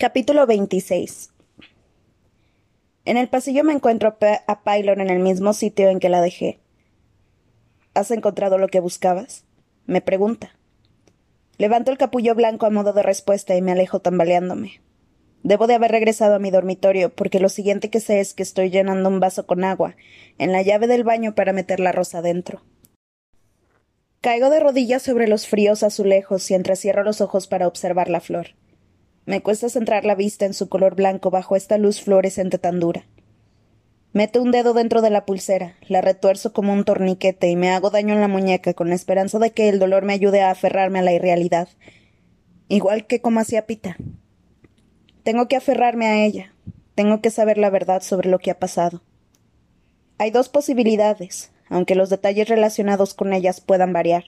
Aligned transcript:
Capítulo 0.00 0.46
26 0.46 1.28
En 3.04 3.18
el 3.18 3.28
pasillo 3.28 3.64
me 3.64 3.74
encuentro 3.74 4.16
a 4.46 4.62
Pylon 4.62 5.02
en 5.02 5.10
el 5.10 5.18
mismo 5.18 5.52
sitio 5.52 5.90
en 5.90 6.00
que 6.00 6.08
la 6.08 6.22
dejé. 6.22 6.58
¿Has 7.92 8.10
encontrado 8.10 8.56
lo 8.56 8.68
que 8.68 8.80
buscabas? 8.80 9.44
me 9.84 10.00
pregunta. 10.00 10.56
Levanto 11.58 11.90
el 11.90 11.98
capullo 11.98 12.34
blanco 12.34 12.64
a 12.64 12.70
modo 12.70 12.94
de 12.94 13.02
respuesta 13.02 13.54
y 13.56 13.60
me 13.60 13.72
alejo 13.72 14.00
tambaleándome. 14.00 14.80
Debo 15.42 15.66
de 15.66 15.74
haber 15.74 15.90
regresado 15.90 16.36
a 16.36 16.38
mi 16.38 16.50
dormitorio, 16.50 17.14
porque 17.14 17.38
lo 17.38 17.50
siguiente 17.50 17.90
que 17.90 18.00
sé 18.00 18.20
es 18.20 18.32
que 18.32 18.42
estoy 18.42 18.70
llenando 18.70 19.10
un 19.10 19.20
vaso 19.20 19.46
con 19.46 19.64
agua, 19.64 19.96
en 20.38 20.52
la 20.52 20.62
llave 20.62 20.86
del 20.86 21.04
baño 21.04 21.34
para 21.34 21.52
meter 21.52 21.78
la 21.78 21.92
rosa 21.92 22.22
dentro. 22.22 22.62
Caigo 24.22 24.48
de 24.48 24.60
rodillas 24.60 25.02
sobre 25.02 25.28
los 25.28 25.46
fríos 25.46 25.82
azulejos 25.82 26.50
y 26.50 26.54
entrecierro 26.54 27.04
los 27.04 27.20
ojos 27.20 27.46
para 27.46 27.68
observar 27.68 28.08
la 28.08 28.22
flor. 28.22 28.54
Me 29.30 29.42
cuesta 29.42 29.68
centrar 29.68 30.04
la 30.04 30.16
vista 30.16 30.44
en 30.44 30.54
su 30.54 30.68
color 30.68 30.96
blanco 30.96 31.30
bajo 31.30 31.54
esta 31.54 31.78
luz 31.78 32.02
fluorescente 32.02 32.58
tan 32.58 32.80
dura. 32.80 33.04
Meto 34.12 34.42
un 34.42 34.50
dedo 34.50 34.74
dentro 34.74 35.02
de 35.02 35.10
la 35.10 35.24
pulsera, 35.24 35.76
la 35.86 36.00
retuerzo 36.00 36.52
como 36.52 36.72
un 36.72 36.82
torniquete 36.82 37.48
y 37.48 37.54
me 37.54 37.70
hago 37.70 37.90
daño 37.90 38.12
en 38.12 38.20
la 38.20 38.26
muñeca 38.26 38.74
con 38.74 38.88
la 38.88 38.96
esperanza 38.96 39.38
de 39.38 39.52
que 39.52 39.68
el 39.68 39.78
dolor 39.78 40.04
me 40.04 40.14
ayude 40.14 40.40
a 40.40 40.50
aferrarme 40.50 40.98
a 40.98 41.02
la 41.02 41.12
irrealidad. 41.12 41.68
Igual 42.66 43.06
que 43.06 43.20
como 43.20 43.38
hacía 43.38 43.66
Pita. 43.66 43.96
Tengo 45.22 45.46
que 45.46 45.54
aferrarme 45.54 46.06
a 46.06 46.24
ella. 46.24 46.52
Tengo 46.96 47.20
que 47.20 47.30
saber 47.30 47.56
la 47.56 47.70
verdad 47.70 48.02
sobre 48.02 48.28
lo 48.30 48.40
que 48.40 48.50
ha 48.50 48.58
pasado. 48.58 49.00
Hay 50.18 50.32
dos 50.32 50.48
posibilidades, 50.48 51.52
aunque 51.68 51.94
los 51.94 52.10
detalles 52.10 52.48
relacionados 52.48 53.14
con 53.14 53.32
ellas 53.32 53.60
puedan 53.60 53.92
variar. 53.92 54.24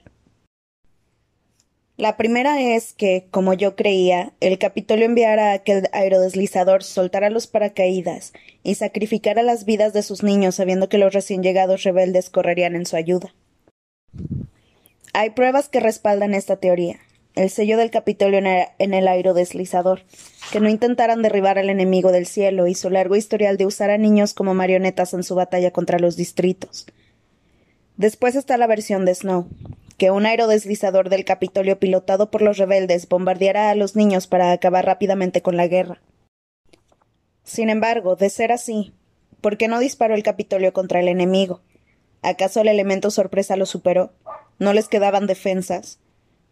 La 1.95 2.17
primera 2.17 2.59
es 2.59 2.93
que, 2.93 3.27
como 3.29 3.53
yo 3.53 3.75
creía, 3.75 4.33
el 4.39 4.57
Capitolio 4.57 5.05
enviara 5.05 5.51
a 5.51 5.53
aquel 5.53 5.89
aerodeslizador, 5.93 6.83
soltara 6.83 7.29
los 7.29 7.45
paracaídas 7.45 8.33
y 8.63 8.75
sacrificara 8.75 9.43
las 9.43 9.65
vidas 9.65 9.93
de 9.93 10.01
sus 10.01 10.23
niños 10.23 10.55
sabiendo 10.55 10.89
que 10.89 10.97
los 10.97 11.13
recién 11.13 11.43
llegados 11.43 11.83
rebeldes 11.83 12.31
correrían 12.31 12.75
en 12.75 12.87
su 12.87 12.95
ayuda. 12.95 13.35
Hay 15.13 15.29
pruebas 15.31 15.69
que 15.69 15.79
respaldan 15.79 16.33
esta 16.33 16.55
teoría. 16.55 16.97
El 17.35 17.51
sello 17.51 17.77
del 17.77 17.91
Capitolio 17.91 18.39
en 18.39 18.93
el 18.93 19.07
aerodeslizador, 19.07 20.03
que 20.51 20.59
no 20.59 20.69
intentaran 20.69 21.21
derribar 21.21 21.59
al 21.59 21.69
enemigo 21.69 22.11
del 22.11 22.25
cielo 22.25 22.67
y 22.67 22.73
su 22.73 22.89
largo 22.89 23.15
historial 23.15 23.57
de 23.57 23.67
usar 23.67 23.91
a 23.91 23.99
niños 23.99 24.33
como 24.33 24.55
marionetas 24.55 25.13
en 25.13 25.23
su 25.23 25.35
batalla 25.35 25.71
contra 25.71 25.99
los 25.99 26.15
distritos. 26.15 26.87
Después 27.97 28.35
está 28.35 28.57
la 28.57 28.67
versión 28.67 29.05
de 29.05 29.13
Snow, 29.13 29.47
que 29.97 30.11
un 30.11 30.25
aerodeslizador 30.25 31.09
del 31.09 31.25
Capitolio 31.25 31.79
pilotado 31.79 32.31
por 32.31 32.41
los 32.41 32.57
rebeldes 32.57 33.07
bombardeara 33.07 33.69
a 33.69 33.75
los 33.75 33.95
niños 33.95 34.27
para 34.27 34.51
acabar 34.51 34.85
rápidamente 34.85 35.41
con 35.41 35.57
la 35.57 35.67
guerra. 35.67 36.01
Sin 37.43 37.69
embargo, 37.69 38.15
de 38.15 38.29
ser 38.29 38.51
así, 38.51 38.93
¿por 39.41 39.57
qué 39.57 39.67
no 39.67 39.79
disparó 39.79 40.15
el 40.15 40.23
Capitolio 40.23 40.73
contra 40.73 40.99
el 40.99 41.07
enemigo? 41.07 41.61
¿Acaso 42.21 42.61
el 42.61 42.69
elemento 42.69 43.11
sorpresa 43.11 43.57
lo 43.57 43.65
superó? 43.65 44.13
¿No 44.59 44.73
les 44.73 44.87
quedaban 44.87 45.27
defensas? 45.27 45.99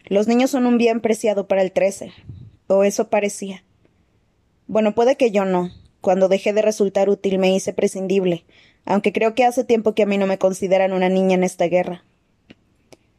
Los 0.05 0.27
niños 0.27 0.51
son 0.51 0.65
un 0.65 0.77
bien 0.77 0.99
preciado 0.99 1.47
para 1.47 1.61
el 1.61 1.71
trece. 1.71 2.11
O 2.67 2.83
eso 2.83 3.09
parecía. 3.09 3.63
Bueno, 4.67 4.93
puede 4.93 5.15
que 5.15 5.31
yo 5.31 5.45
no. 5.45 5.71
Cuando 6.01 6.27
dejé 6.27 6.51
de 6.51 6.61
resultar 6.61 7.09
útil 7.09 7.37
me 7.37 7.53
hice 7.53 7.73
prescindible, 7.73 8.43
aunque 8.85 9.13
creo 9.13 9.35
que 9.35 9.45
hace 9.45 9.63
tiempo 9.63 9.93
que 9.93 10.03
a 10.03 10.05
mí 10.07 10.17
no 10.17 10.27
me 10.27 10.39
consideran 10.39 10.93
una 10.93 11.09
niña 11.09 11.35
en 11.35 11.43
esta 11.43 11.65
guerra. 11.65 12.03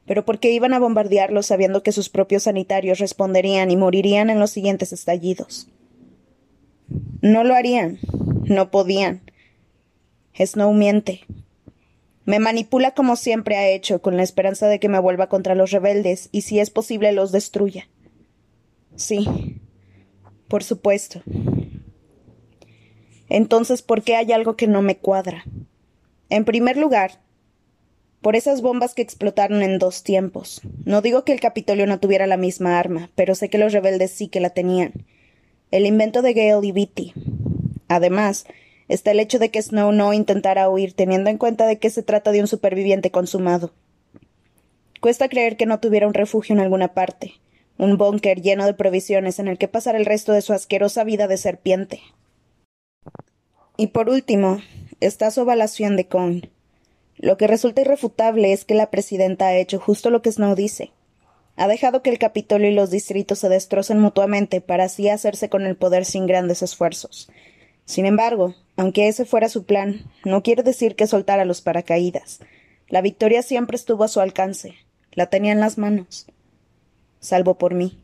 Pero 0.07 0.25
¿por 0.25 0.41
qué 0.41 0.51
iban 0.51 0.75
a 0.75 0.79
bombardearlos 0.79 1.47
sabiendo 1.47 1.83
que 1.83 1.93
sus 1.93 2.09
propios 2.09 2.45
sanitarios 2.45 2.99
responderían 2.99 3.71
y 3.71 3.77
morirían 3.77 4.31
en 4.31 4.41
los 4.41 4.51
siguientes 4.51 4.93
estallidos? 4.93 5.69
No 7.21 7.45
lo 7.45 7.55
harían. 7.55 7.99
No 8.45 8.71
podían. 8.71 9.23
Snow 10.37 10.73
miente. 10.73 11.21
Me 12.25 12.39
manipula 12.39 12.93
como 12.93 13.17
siempre 13.17 13.57
ha 13.57 13.69
hecho, 13.69 14.01
con 14.01 14.17
la 14.17 14.23
esperanza 14.23 14.69
de 14.69 14.79
que 14.79 14.89
me 14.89 14.99
vuelva 14.99 15.29
contra 15.29 15.55
los 15.55 15.71
rebeldes 15.71 16.29
y, 16.33 16.43
si 16.43 16.61
es 16.61 16.71
posible, 16.71 17.13
los 17.13 17.33
destruya. 17.33 17.89
Sí, 18.95 19.61
por 20.49 20.63
supuesto. 20.63 21.23
Entonces, 23.29 23.83
¿por 23.83 24.03
qué 24.03 24.17
hay 24.17 24.31
algo 24.33 24.57
que 24.57 24.67
no 24.67 24.83
me 24.83 24.99
cuadra? 24.99 25.45
En 26.29 26.45
primer 26.45 26.77
lugar, 26.77 27.21
por 28.23 28.37
esas 28.37 28.63
bombas 28.63 28.95
que 28.95 29.03
explotaron 29.03 29.63
en 29.63 29.79
dos 29.79 30.05
tiempos. 30.05 30.63
No 30.85 31.03
digo 31.03 31.25
que 31.25 31.33
el 31.33 31.41
Capitolio 31.41 31.87
no 31.87 31.99
tuviera 31.99 32.27
la 32.27 32.37
misma 32.37 32.79
arma, 32.79 33.11
pero 33.17 33.35
sé 33.35 33.51
que 33.51 33.59
los 33.59 33.73
rebeldes 33.73 34.13
sí 34.13 34.29
que 34.29 34.41
la 34.41 34.51
tenían. 34.51 34.93
El 35.73 35.87
invento 35.87 36.23
de 36.23 36.33
Gale 36.33 36.67
y 36.67 36.73
Beatty. 36.73 37.13
Además, 37.89 38.47
está 38.89 39.11
el 39.11 39.21
hecho 39.21 39.39
de 39.39 39.51
que 39.51 39.61
Snow 39.61 39.91
no 39.91 40.13
intentara 40.13 40.69
huir, 40.69 40.95
teniendo 40.95 41.31
en 41.31 41.39
cuenta 41.39 41.67
de 41.67 41.79
que 41.79 41.91
se 41.91 42.03
trata 42.03 42.31
de 42.31 42.41
un 42.41 42.47
superviviente 42.47 43.11
consumado. 43.11 43.73
Cuesta 45.01 45.29
creer 45.29 45.57
que 45.57 45.67
no 45.67 45.81
tuviera 45.81 46.07
un 46.07 46.15
refugio 46.15 46.55
en 46.55 46.61
alguna 46.61 46.95
parte, 46.95 47.35
un 47.77 47.99
búnker 47.99 48.41
lleno 48.41 48.67
de 48.67 48.75
provisiones 48.75 49.41
en 49.41 49.49
el 49.49 49.59
que 49.59 49.67
pasar 49.67 49.97
el 49.97 50.07
resto 50.07 50.33
de 50.33 50.43
su 50.43 50.53
asquerosa 50.53 51.03
vida 51.03 51.27
de 51.27 51.39
serpiente. 51.39 52.01
Y 53.77 53.89
por 53.89 54.09
último, 54.09 54.61
está 55.01 55.33
su 55.33 55.41
ovalación 55.41 55.97
de 55.97 56.07
Cohn. 56.07 56.49
Lo 57.23 57.37
que 57.37 57.47
resulta 57.47 57.83
irrefutable 57.83 58.53
es 58.53 58.65
que 58.65 58.75
la 58.75 58.91
presidenta 58.91 59.47
ha 59.47 59.55
hecho 59.55 59.79
justo 59.79 60.11
lo 60.11 60.23
que 60.23 60.33
Snow 60.33 60.57
dice. 60.57 60.91
Ha 61.55 61.69
dejado 61.69 62.03
que 62.03 62.11
el 62.11 62.19
Capitolio 62.19 62.69
y 62.69 62.75
los 62.75 62.91
distritos 62.91 63.39
se 63.39 63.49
destrocen 63.49 64.01
mutuamente 64.01 64.61
para 64.61 64.85
así 64.85 65.09
hacerse 65.09 65.49
con 65.49 65.65
el 65.65 65.77
poder 65.77 66.05
sin 66.05 66.27
grandes 66.27 66.63
esfuerzos. 66.63 67.31
Sin 67.85 68.07
embargo, 68.07 68.57
aunque 68.77 69.07
ese 69.07 69.25
fuera 69.25 69.49
su 69.49 69.65
plan, 69.65 70.11
no 70.25 70.43
quiere 70.43 70.65
decir 70.65 70.97
que 70.97 71.07
soltara 71.07 71.45
los 71.45 71.61
paracaídas. 71.61 72.41
La 72.89 73.03
victoria 73.03 73.43
siempre 73.43 73.77
estuvo 73.77 74.03
a 74.03 74.09
su 74.09 74.19
alcance. 74.19 74.75
La 75.13 75.27
tenía 75.27 75.53
en 75.53 75.61
las 75.61 75.79
manos. 75.79 76.27
Salvo 77.21 77.57
por 77.57 77.73
mí. 77.73 78.03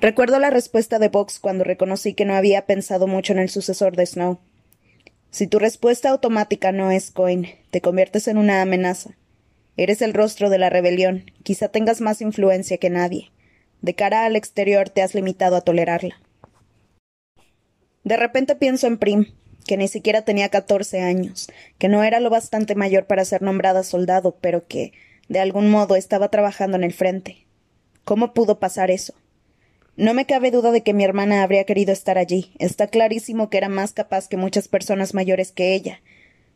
Recuerdo 0.00 0.38
la 0.38 0.48
respuesta 0.48 0.98
de 0.98 1.10
Vox 1.10 1.38
cuando 1.38 1.64
reconocí 1.64 2.14
que 2.14 2.24
no 2.24 2.34
había 2.34 2.64
pensado 2.64 3.06
mucho 3.06 3.34
en 3.34 3.40
el 3.40 3.50
sucesor 3.50 3.94
de 3.94 4.06
Snow. 4.06 4.38
Si 5.30 5.46
tu 5.46 5.58
respuesta 5.60 6.10
automática 6.10 6.72
no 6.72 6.90
es 6.90 7.12
Coin, 7.12 7.46
te 7.70 7.80
conviertes 7.80 8.26
en 8.26 8.36
una 8.36 8.62
amenaza. 8.62 9.10
Eres 9.76 10.02
el 10.02 10.12
rostro 10.12 10.50
de 10.50 10.58
la 10.58 10.70
rebelión, 10.70 11.30
quizá 11.44 11.68
tengas 11.68 12.00
más 12.00 12.20
influencia 12.20 12.78
que 12.78 12.90
nadie. 12.90 13.30
De 13.80 13.94
cara 13.94 14.24
al 14.24 14.34
exterior 14.34 14.88
te 14.88 15.02
has 15.02 15.14
limitado 15.14 15.56
a 15.56 15.60
tolerarla. 15.60 16.20
De 18.02 18.16
repente 18.16 18.56
pienso 18.56 18.88
en 18.88 18.98
Prim, 18.98 19.26
que 19.66 19.76
ni 19.76 19.86
siquiera 19.86 20.22
tenía 20.22 20.48
catorce 20.48 21.00
años, 21.00 21.48
que 21.78 21.88
no 21.88 22.02
era 22.02 22.18
lo 22.18 22.28
bastante 22.28 22.74
mayor 22.74 23.06
para 23.06 23.24
ser 23.24 23.40
nombrada 23.40 23.84
soldado, 23.84 24.36
pero 24.40 24.66
que, 24.66 24.92
de 25.28 25.38
algún 25.38 25.70
modo, 25.70 25.94
estaba 25.94 26.28
trabajando 26.28 26.76
en 26.76 26.84
el 26.84 26.92
frente. 26.92 27.46
¿Cómo 28.04 28.34
pudo 28.34 28.58
pasar 28.58 28.90
eso? 28.90 29.14
No 29.96 30.14
me 30.14 30.24
cabe 30.24 30.50
duda 30.50 30.70
de 30.72 30.82
que 30.82 30.94
mi 30.94 31.04
hermana 31.04 31.42
habría 31.42 31.64
querido 31.64 31.92
estar 31.92 32.16
allí. 32.16 32.52
Está 32.58 32.86
clarísimo 32.86 33.50
que 33.50 33.58
era 33.58 33.68
más 33.68 33.92
capaz 33.92 34.28
que 34.28 34.36
muchas 34.36 34.68
personas 34.68 35.14
mayores 35.14 35.52
que 35.52 35.74
ella. 35.74 36.00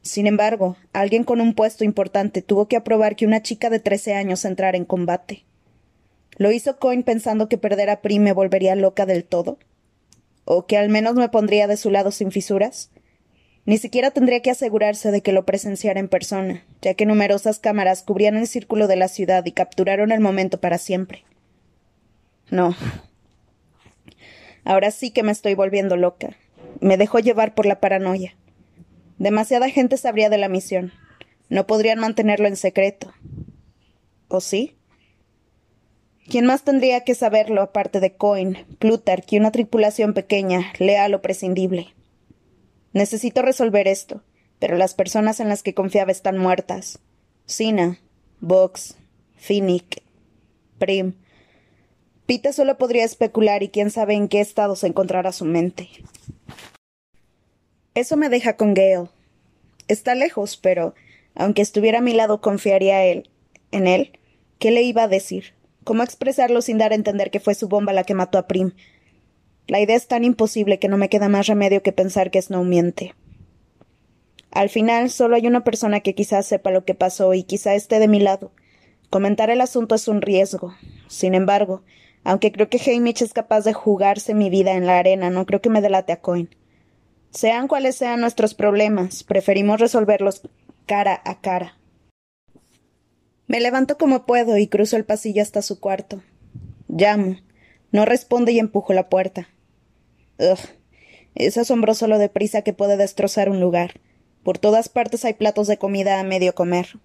Sin 0.02 0.26
embargo, 0.26 0.76
alguien 0.92 1.24
con 1.24 1.40
un 1.40 1.54
puesto 1.54 1.84
importante 1.84 2.42
tuvo 2.42 2.68
que 2.68 2.76
aprobar 2.76 3.16
que 3.16 3.26
una 3.26 3.42
chica 3.42 3.70
de 3.70 3.80
trece 3.80 4.14
años 4.14 4.44
entrara 4.44 4.76
en 4.76 4.84
combate. 4.84 5.44
¿Lo 6.36 6.52
hizo 6.52 6.78
Coin 6.78 7.02
pensando 7.02 7.48
que 7.48 7.58
perder 7.58 7.90
a 7.90 8.02
Prim 8.02 8.22
me 8.22 8.32
volvería 8.32 8.74
loca 8.74 9.06
del 9.06 9.24
todo? 9.24 9.58
¿O 10.44 10.66
que 10.66 10.76
al 10.76 10.88
menos 10.88 11.14
me 11.14 11.28
pondría 11.28 11.66
de 11.66 11.76
su 11.76 11.90
lado 11.90 12.10
sin 12.10 12.32
fisuras? 12.32 12.90
Ni 13.66 13.78
siquiera 13.78 14.10
tendría 14.10 14.42
que 14.42 14.50
asegurarse 14.50 15.10
de 15.10 15.22
que 15.22 15.32
lo 15.32 15.46
presenciara 15.46 16.00
en 16.00 16.08
persona, 16.08 16.64
ya 16.82 16.94
que 16.94 17.06
numerosas 17.06 17.58
cámaras 17.58 18.02
cubrían 18.02 18.36
el 18.36 18.46
círculo 18.46 18.88
de 18.88 18.96
la 18.96 19.08
ciudad 19.08 19.46
y 19.46 19.52
capturaron 19.52 20.12
el 20.12 20.20
momento 20.20 20.60
para 20.60 20.76
siempre. 20.76 21.24
No, 22.50 22.76
Ahora 24.64 24.90
sí 24.90 25.10
que 25.10 25.22
me 25.22 25.32
estoy 25.32 25.54
volviendo 25.54 25.96
loca. 25.96 26.36
Me 26.80 26.96
dejó 26.96 27.18
llevar 27.18 27.54
por 27.54 27.66
la 27.66 27.80
paranoia. 27.80 28.34
Demasiada 29.18 29.68
gente 29.68 29.96
sabría 29.96 30.30
de 30.30 30.38
la 30.38 30.48
misión. 30.48 30.92
No 31.48 31.66
podrían 31.66 31.98
mantenerlo 31.98 32.48
en 32.48 32.56
secreto. 32.56 33.12
¿O 34.28 34.40
sí? 34.40 34.76
¿Quién 36.28 36.46
más 36.46 36.64
tendría 36.64 37.02
que 37.04 37.14
saberlo 37.14 37.60
aparte 37.60 38.00
de 38.00 38.16
Coin, 38.16 38.56
Plutarch 38.78 39.30
y 39.32 39.38
una 39.38 39.52
tripulación 39.52 40.14
pequeña, 40.14 40.72
leal 40.78 41.14
o 41.14 41.20
prescindible? 41.20 41.94
Necesito 42.94 43.42
resolver 43.42 43.86
esto, 43.86 44.22
pero 44.58 44.76
las 44.76 44.94
personas 44.94 45.40
en 45.40 45.48
las 45.48 45.62
que 45.62 45.74
confiaba 45.74 46.12
están 46.12 46.38
muertas. 46.38 47.00
Sina, 47.44 47.98
Vox, 48.40 48.96
Finnick, 49.36 50.02
Prim, 50.78 51.14
Pita 52.26 52.52
solo 52.52 52.78
podría 52.78 53.04
especular 53.04 53.62
y 53.62 53.68
quién 53.68 53.90
sabe 53.90 54.14
en 54.14 54.28
qué 54.28 54.40
estado 54.40 54.76
se 54.76 54.86
encontrará 54.86 55.32
su 55.32 55.44
mente. 55.44 55.90
Eso 57.94 58.16
me 58.16 58.28
deja 58.28 58.56
con 58.56 58.74
Gale. 58.74 59.08
Está 59.88 60.14
lejos, 60.14 60.56
pero 60.56 60.94
aunque 61.34 61.62
estuviera 61.62 61.98
a 61.98 62.02
mi 62.02 62.14
lado, 62.14 62.40
confiaría 62.40 63.04
él, 63.04 63.28
en 63.72 63.86
él. 63.86 64.18
¿Qué 64.58 64.70
le 64.70 64.82
iba 64.82 65.02
a 65.02 65.08
decir? 65.08 65.52
¿Cómo 65.84 66.02
expresarlo 66.02 66.62
sin 66.62 66.78
dar 66.78 66.92
a 66.92 66.94
entender 66.94 67.30
que 67.30 67.40
fue 67.40 67.54
su 67.54 67.68
bomba 67.68 67.92
la 67.92 68.04
que 68.04 68.14
mató 68.14 68.38
a 68.38 68.46
Prim? 68.46 68.72
La 69.66 69.80
idea 69.80 69.96
es 69.96 70.08
tan 70.08 70.24
imposible 70.24 70.78
que 70.78 70.88
no 70.88 70.96
me 70.96 71.08
queda 71.10 71.28
más 71.28 71.46
remedio 71.46 71.82
que 71.82 71.92
pensar 71.92 72.30
que 72.30 72.40
Snow 72.40 72.64
miente. 72.64 73.14
Al 74.50 74.70
final, 74.70 75.10
solo 75.10 75.36
hay 75.36 75.46
una 75.46 75.64
persona 75.64 76.00
que 76.00 76.14
quizás 76.14 76.46
sepa 76.46 76.70
lo 76.70 76.84
que 76.84 76.94
pasó 76.94 77.34
y 77.34 77.42
quizá 77.42 77.74
esté 77.74 77.98
de 77.98 78.08
mi 78.08 78.20
lado. 78.20 78.52
Comentar 79.10 79.50
el 79.50 79.60
asunto 79.60 79.94
es 79.94 80.08
un 80.08 80.22
riesgo. 80.22 80.74
Sin 81.08 81.34
embargo, 81.34 81.82
aunque 82.24 82.50
creo 82.50 82.68
que 82.68 82.80
Hamish 82.80 83.22
es 83.22 83.32
capaz 83.32 83.60
de 83.64 83.74
jugarse 83.74 84.34
mi 84.34 84.50
vida 84.50 84.72
en 84.72 84.86
la 84.86 84.98
arena, 84.98 85.30
no 85.30 85.46
creo 85.46 85.60
que 85.60 85.70
me 85.70 85.80
delate 85.80 86.12
a 86.12 86.20
Coin. 86.20 86.48
Sean 87.30 87.68
cuales 87.68 87.96
sean 87.96 88.20
nuestros 88.20 88.54
problemas, 88.54 89.22
preferimos 89.22 89.80
resolverlos 89.80 90.42
cara 90.86 91.20
a 91.24 91.40
cara. 91.40 91.78
Me 93.46 93.60
levanto 93.60 93.98
como 93.98 94.24
puedo 94.24 94.56
y 94.56 94.66
cruzo 94.68 94.96
el 94.96 95.04
pasillo 95.04 95.42
hasta 95.42 95.60
su 95.60 95.78
cuarto. 95.78 96.22
Llamo. 96.88 97.36
No 97.92 98.04
responde 98.04 98.52
y 98.52 98.58
empujo 98.58 98.92
la 98.94 99.08
puerta. 99.08 99.48
Ugh. 100.38 100.58
Es 101.34 101.58
asombroso 101.58 102.06
lo 102.06 102.18
deprisa 102.18 102.62
que 102.62 102.72
puede 102.72 102.96
destrozar 102.96 103.48
un 103.48 103.60
lugar. 103.60 104.00
Por 104.42 104.58
todas 104.58 104.88
partes 104.88 105.24
hay 105.24 105.34
platos 105.34 105.66
de 105.66 105.78
comida 105.78 106.20
a 106.20 106.24
medio 106.24 106.54
comer. 106.54 106.98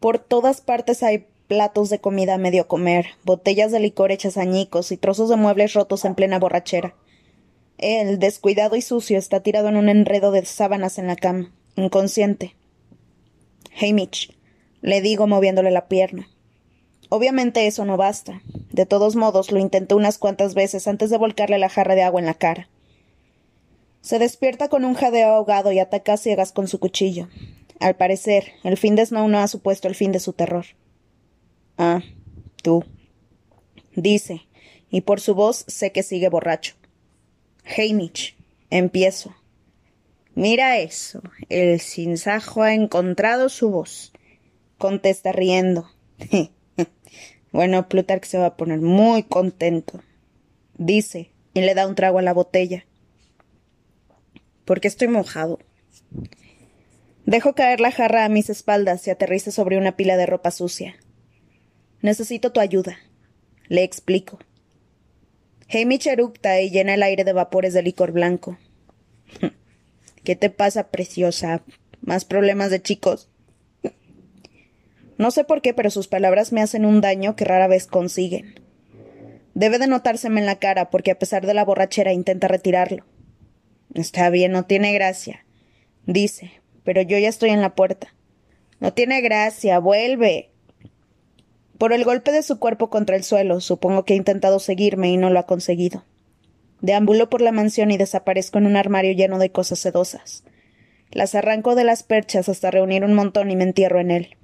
Por 0.00 0.18
todas 0.18 0.60
partes 0.60 1.02
hay 1.02 1.26
platos 1.54 1.88
de 1.88 2.00
comida 2.00 2.34
a 2.34 2.38
medio 2.38 2.66
comer, 2.66 3.06
botellas 3.22 3.70
de 3.70 3.78
licor 3.78 4.10
hechas 4.10 4.36
añicos 4.36 4.90
y 4.90 4.96
trozos 4.96 5.28
de 5.28 5.36
muebles 5.36 5.72
rotos 5.72 6.04
en 6.04 6.16
plena 6.16 6.40
borrachera. 6.40 6.96
Él, 7.78 8.18
descuidado 8.18 8.74
y 8.74 8.82
sucio, 8.82 9.18
está 9.18 9.38
tirado 9.38 9.68
en 9.68 9.76
un 9.76 9.88
enredo 9.88 10.32
de 10.32 10.44
sábanas 10.44 10.98
en 10.98 11.06
la 11.06 11.14
cama, 11.14 11.52
inconsciente. 11.76 12.56
Hamish, 13.80 14.36
le 14.80 15.00
digo 15.00 15.28
moviéndole 15.28 15.70
la 15.70 15.86
pierna. 15.86 16.28
Obviamente 17.08 17.68
eso 17.68 17.84
no 17.84 17.96
basta. 17.96 18.42
De 18.72 18.84
todos 18.84 19.14
modos, 19.14 19.52
lo 19.52 19.60
intentó 19.60 19.96
unas 19.96 20.18
cuantas 20.18 20.54
veces 20.54 20.88
antes 20.88 21.08
de 21.08 21.18
volcarle 21.18 21.58
la 21.58 21.68
jarra 21.68 21.94
de 21.94 22.02
agua 22.02 22.18
en 22.18 22.26
la 22.26 22.34
cara. 22.34 22.68
Se 24.00 24.18
despierta 24.18 24.68
con 24.68 24.84
un 24.84 24.94
jadeo 24.94 25.28
ahogado 25.28 25.70
y 25.70 25.78
ataca 25.78 26.14
a 26.14 26.16
ciegas 26.16 26.50
con 26.50 26.66
su 26.66 26.80
cuchillo. 26.80 27.28
Al 27.78 27.94
parecer, 27.94 28.54
el 28.64 28.76
fin 28.76 28.96
de 28.96 29.06
Snow 29.06 29.28
no 29.28 29.38
ha 29.38 29.46
supuesto 29.46 29.86
el 29.86 29.94
fin 29.94 30.10
de 30.10 30.18
su 30.18 30.32
terror. 30.32 30.66
Ah, 31.76 32.02
tú. 32.62 32.84
Dice, 33.96 34.42
y 34.90 35.00
por 35.02 35.20
su 35.20 35.34
voz 35.34 35.64
sé 35.68 35.92
que 35.92 36.02
sigue 36.02 36.28
borracho. 36.28 36.74
Hamish, 37.64 38.36
empiezo. 38.70 39.34
Mira 40.34 40.78
eso. 40.78 41.22
El 41.48 41.80
sinsajo 41.80 42.62
ha 42.62 42.74
encontrado 42.74 43.48
su 43.48 43.70
voz. 43.70 44.12
Contesta 44.78 45.32
riendo. 45.32 45.90
bueno, 47.52 47.88
Plutarch 47.88 48.24
se 48.24 48.38
va 48.38 48.46
a 48.46 48.56
poner 48.56 48.80
muy 48.80 49.22
contento. 49.22 50.02
Dice, 50.76 51.30
y 51.54 51.60
le 51.60 51.74
da 51.74 51.86
un 51.86 51.94
trago 51.94 52.18
a 52.18 52.22
la 52.22 52.32
botella. 52.32 52.84
Porque 54.64 54.88
estoy 54.88 55.08
mojado. 55.08 55.60
Dejo 57.26 57.54
caer 57.54 57.80
la 57.80 57.92
jarra 57.92 58.24
a 58.24 58.28
mis 58.28 58.50
espaldas 58.50 59.06
y 59.06 59.10
aterriza 59.10 59.50
sobre 59.50 59.78
una 59.78 59.96
pila 59.96 60.16
de 60.16 60.26
ropa 60.26 60.50
sucia. 60.50 60.96
Necesito 62.04 62.52
tu 62.52 62.60
ayuda. 62.60 62.98
Le 63.68 63.82
explico. 63.82 64.38
Hamish 65.72 66.06
eructa 66.06 66.60
y 66.60 66.68
llena 66.68 66.92
el 66.92 67.02
aire 67.02 67.24
de 67.24 67.32
vapores 67.32 67.72
de 67.72 67.82
licor 67.82 68.12
blanco. 68.12 68.58
¿Qué 70.22 70.36
te 70.36 70.50
pasa, 70.50 70.90
preciosa? 70.90 71.62
¿Más 72.02 72.26
problemas 72.26 72.70
de 72.70 72.82
chicos? 72.82 73.30
No 75.16 75.30
sé 75.30 75.44
por 75.44 75.62
qué, 75.62 75.72
pero 75.72 75.88
sus 75.88 76.06
palabras 76.06 76.52
me 76.52 76.60
hacen 76.60 76.84
un 76.84 77.00
daño 77.00 77.36
que 77.36 77.46
rara 77.46 77.68
vez 77.68 77.86
consiguen. 77.86 78.60
Debe 79.54 79.78
de 79.78 79.86
notárseme 79.86 80.40
en 80.40 80.46
la 80.46 80.58
cara, 80.58 80.90
porque 80.90 81.12
a 81.12 81.18
pesar 81.18 81.46
de 81.46 81.54
la 81.54 81.64
borrachera 81.64 82.12
intenta 82.12 82.48
retirarlo. 82.48 83.06
Está 83.94 84.28
bien, 84.28 84.52
no 84.52 84.66
tiene 84.66 84.92
gracia, 84.92 85.46
dice, 86.04 86.52
pero 86.82 87.00
yo 87.00 87.16
ya 87.16 87.30
estoy 87.30 87.48
en 87.48 87.62
la 87.62 87.74
puerta. 87.74 88.14
No 88.78 88.92
tiene 88.92 89.22
gracia, 89.22 89.78
vuelve. 89.78 90.50
Por 91.78 91.92
el 91.92 92.04
golpe 92.04 92.30
de 92.30 92.42
su 92.42 92.58
cuerpo 92.58 92.88
contra 92.88 93.16
el 93.16 93.24
suelo, 93.24 93.60
supongo 93.60 94.04
que 94.04 94.14
ha 94.14 94.16
intentado 94.16 94.58
seguirme 94.58 95.10
y 95.10 95.16
no 95.16 95.30
lo 95.30 95.40
ha 95.40 95.46
conseguido. 95.46 96.04
Deambulo 96.80 97.30
por 97.30 97.40
la 97.40 97.52
mansión 97.52 97.90
y 97.90 97.96
desaparezco 97.96 98.58
en 98.58 98.66
un 98.66 98.76
armario 98.76 99.12
lleno 99.12 99.38
de 99.38 99.50
cosas 99.50 99.78
sedosas. 99.80 100.44
Las 101.10 101.34
arranco 101.34 101.74
de 101.74 101.84
las 101.84 102.02
perchas 102.02 102.48
hasta 102.48 102.70
reunir 102.70 103.04
un 103.04 103.14
montón 103.14 103.50
y 103.50 103.56
me 103.56 103.64
entierro 103.64 104.00
en 104.00 104.10
él. 104.10 104.36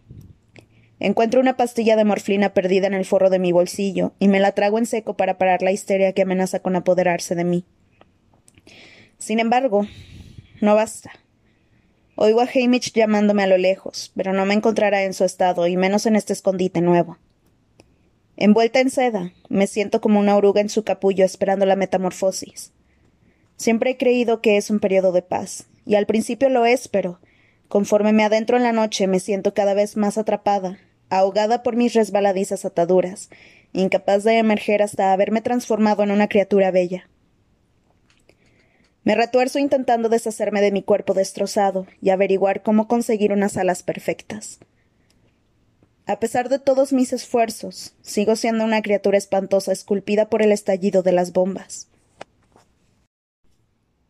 Encuentro 0.99 1.41
una 1.41 1.57
pastilla 1.57 1.97
de 1.97 2.05
morfina 2.05 2.53
perdida 2.53 2.87
en 2.87 2.95
el 2.95 3.05
forro 3.05 3.31
de 3.31 3.39
mi 3.39 3.53
bolsillo 3.53 4.13
y 4.19 4.29
me 4.29 4.41
la 4.41 4.53
trago 4.53 4.79
en 4.79 4.87
seco 4.87 5.17
para 5.17 5.39
parar 5.39 5.63
la 5.63 5.73
histeria 5.73 6.13
que 6.13 6.23
amenaza 6.23 6.61
con 6.61 6.77
apoderarse 6.77 7.35
de 7.35 7.45
mí. 7.45 7.65
Sin 9.19 9.41
embargo, 9.41 9.87
no 10.61 10.75
basta. 10.75 11.11
Oigo 12.23 12.43
a 12.43 12.49
Hamish 12.55 12.93
llamándome 12.93 13.45
a 13.45 13.47
lo 13.47 13.57
lejos, 13.57 14.13
pero 14.15 14.35
no 14.35 14.45
me 14.45 14.53
encontrará 14.53 15.05
en 15.05 15.15
su 15.15 15.25
estado, 15.25 15.67
y 15.67 15.79
menos 15.79 16.05
en 16.05 16.17
este 16.17 16.35
escondite 16.35 16.83
nuevo. 16.83 17.17
Envuelta 18.37 18.79
en 18.81 18.91
seda, 18.91 19.33
me 19.49 19.67
siento 19.67 20.03
como 20.03 20.21
una 20.21 20.37
oruga 20.37 20.61
en 20.61 20.69
su 20.69 20.85
capullo 20.85 21.25
esperando 21.25 21.65
la 21.65 21.77
metamorfosis. 21.77 22.73
Siempre 23.57 23.93
he 23.93 23.97
creído 23.97 24.43
que 24.43 24.59
es 24.59 24.69
un 24.69 24.81
periodo 24.81 25.13
de 25.13 25.23
paz, 25.23 25.65
y 25.87 25.95
al 25.95 26.05
principio 26.05 26.51
lo 26.51 26.67
es, 26.67 26.89
pero 26.89 27.21
conforme 27.69 28.13
me 28.13 28.23
adentro 28.23 28.59
en 28.59 28.65
la 28.65 28.73
noche 28.73 29.07
me 29.07 29.19
siento 29.19 29.55
cada 29.55 29.73
vez 29.73 29.97
más 29.97 30.19
atrapada, 30.19 30.79
ahogada 31.09 31.63
por 31.63 31.75
mis 31.75 31.95
resbaladizas 31.95 32.67
ataduras, 32.67 33.31
incapaz 33.73 34.25
de 34.25 34.37
emerger 34.37 34.83
hasta 34.83 35.15
haberme 35.15 35.41
transformado 35.41 36.03
en 36.03 36.11
una 36.11 36.29
criatura 36.29 36.71
bella. 36.71 37.10
Me 39.03 39.15
retuerzo 39.15 39.59
intentando 39.59 40.09
deshacerme 40.09 40.61
de 40.61 40.73
mi 40.73 40.83
cuerpo 40.83 41.15
destrozado 41.15 41.87
y 42.03 42.11
averiguar 42.11 42.63
cómo 42.63 42.87
conseguir 42.87 43.33
unas 43.33 43.57
alas 43.57 43.83
perfectas. 43.83 44.61
A 46.07 46.19
pesar 46.19 46.49
de 46.49 46.59
todos 46.59 46.93
mis 46.93 47.13
esfuerzos, 47.13 47.95
sigo 48.03 48.37
siendo 48.37 48.65
una 48.65 48.83
criatura 48.83 49.17
espantosa 49.17 49.73
esculpida 49.73 50.29
por 50.29 50.43
el 50.43 50.53
estallido 50.53 51.03
de 51.03 51.13
las 51.13 51.33
bombas. 51.33 51.89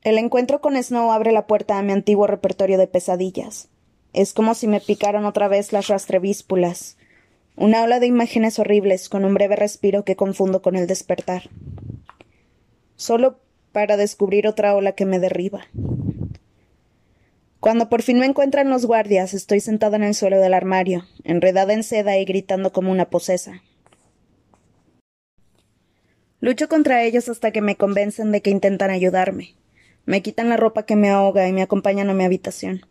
El 0.03 0.17
encuentro 0.17 0.61
con 0.63 0.83
Snow 0.83 1.13
abre 1.13 1.31
la 1.31 1.47
puerta 1.47 1.79
a 1.79 1.83
mi 1.83 1.93
antiguo 1.93 2.27
repertorio 2.27 2.79
de 2.79 2.87
pesadillas. 2.87 3.69
Es 4.13 4.33
como 4.33 4.55
si 4.55 4.67
me 4.67 4.81
picaran 4.81 5.27
otra 5.27 5.47
vez 5.47 5.73
las 5.73 5.89
rastrevíspulas. 5.89 6.97
Una 7.55 7.83
ola 7.83 8.01
de 8.01 8.07
imágenes 8.07 8.59
horribles 8.59 9.11
con 9.11 9.27
un 9.27 9.35
breve 9.35 9.57
respiro 9.57 10.05
que 10.05 10.17
confundo 10.17 10.63
con 10.63 10.75
el 10.77 10.87
despertar. 10.87 11.51
Solo 12.97 13.39
para 13.73 13.97
descubrir 13.97 14.47
otra 14.47 14.75
ola 14.75 14.93
que 14.93 15.07
me 15.07 15.19
derriba. 15.19 15.67
Cuando 17.61 17.91
por 17.91 18.03
fin 18.03 18.19
me 18.19 18.27
encuentran 18.27 18.71
los 18.71 18.87
guardias, 18.87 19.35
estoy 19.35 19.61
sentada 19.61 19.97
en 19.97 20.03
el 20.03 20.15
suelo 20.15 20.41
del 20.41 20.55
armario, 20.55 21.07
enredada 21.25 21.75
en 21.75 21.83
seda 21.83 22.17
y 22.19 22.25
gritando 22.25 22.73
como 22.73 22.91
una 22.91 23.11
posesa. 23.11 23.63
Lucho 26.41 26.69
contra 26.69 27.03
ellos 27.03 27.29
hasta 27.29 27.51
que 27.51 27.61
me 27.61 27.77
convencen 27.77 28.33
de 28.33 28.41
que 28.41 28.49
intentan 28.49 28.91
ayudarme. 28.91 29.57
Me 30.07 30.23
quitan 30.23 30.49
la 30.49 30.57
ropa 30.57 30.85
que 30.85 30.97
me 30.97 31.11
ahoga 31.11 31.47
y 31.47 31.53
me 31.53 31.61
acompañan 31.61 32.09
a 32.09 32.15
mi 32.15 32.25
habitación. 32.25 32.87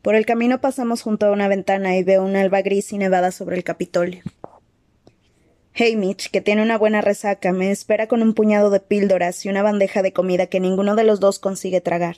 Por 0.00 0.14
el 0.14 0.24
camino 0.24 0.62
pasamos 0.62 1.02
junto 1.02 1.26
a 1.26 1.30
una 1.30 1.48
ventana 1.48 1.96
y 1.96 2.02
veo 2.02 2.24
una 2.24 2.40
alba 2.40 2.62
gris 2.62 2.92
y 2.92 2.98
nevada 2.98 3.30
sobre 3.30 3.56
el 3.56 3.62
Capitolio. 3.62 4.22
Hamish, 5.74 6.30
que 6.30 6.42
tiene 6.42 6.62
una 6.62 6.76
buena 6.76 7.00
resaca, 7.00 7.52
me 7.52 7.70
espera 7.70 8.06
con 8.06 8.22
un 8.22 8.34
puñado 8.34 8.68
de 8.68 8.80
píldoras 8.80 9.44
y 9.44 9.48
una 9.48 9.62
bandeja 9.62 10.02
de 10.02 10.12
comida 10.12 10.46
que 10.46 10.60
ninguno 10.60 10.96
de 10.96 11.04
los 11.04 11.18
dos 11.18 11.38
consigue 11.38 11.80
tragar. 11.80 12.16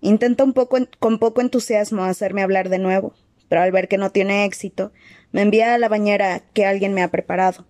Intenta 0.00 0.44
un 0.44 0.54
poco 0.54 0.78
con 0.98 1.18
poco 1.18 1.40
entusiasmo 1.40 2.04
hacerme 2.04 2.42
hablar 2.42 2.70
de 2.70 2.78
nuevo, 2.78 3.14
pero 3.48 3.60
al 3.60 3.72
ver 3.72 3.88
que 3.88 3.98
no 3.98 4.10
tiene 4.10 4.44
éxito, 4.44 4.92
me 5.30 5.42
envía 5.42 5.74
a 5.74 5.78
la 5.78 5.88
bañera 5.88 6.40
que 6.54 6.64
alguien 6.64 6.94
me 6.94 7.02
ha 7.02 7.10
preparado. 7.10 7.66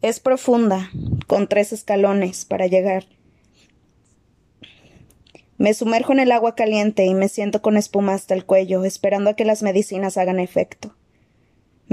Es 0.00 0.20
profunda, 0.20 0.90
con 1.26 1.46
tres 1.46 1.72
escalones 1.72 2.44
para 2.44 2.66
llegar. 2.66 3.04
Me 5.58 5.74
sumerjo 5.74 6.12
en 6.12 6.20
el 6.20 6.32
agua 6.32 6.54
caliente 6.54 7.04
y 7.04 7.14
me 7.14 7.28
siento 7.28 7.62
con 7.62 7.76
espuma 7.76 8.14
hasta 8.14 8.34
el 8.34 8.44
cuello, 8.44 8.84
esperando 8.84 9.30
a 9.30 9.34
que 9.34 9.44
las 9.44 9.62
medicinas 9.62 10.16
hagan 10.16 10.40
efecto. 10.40 10.94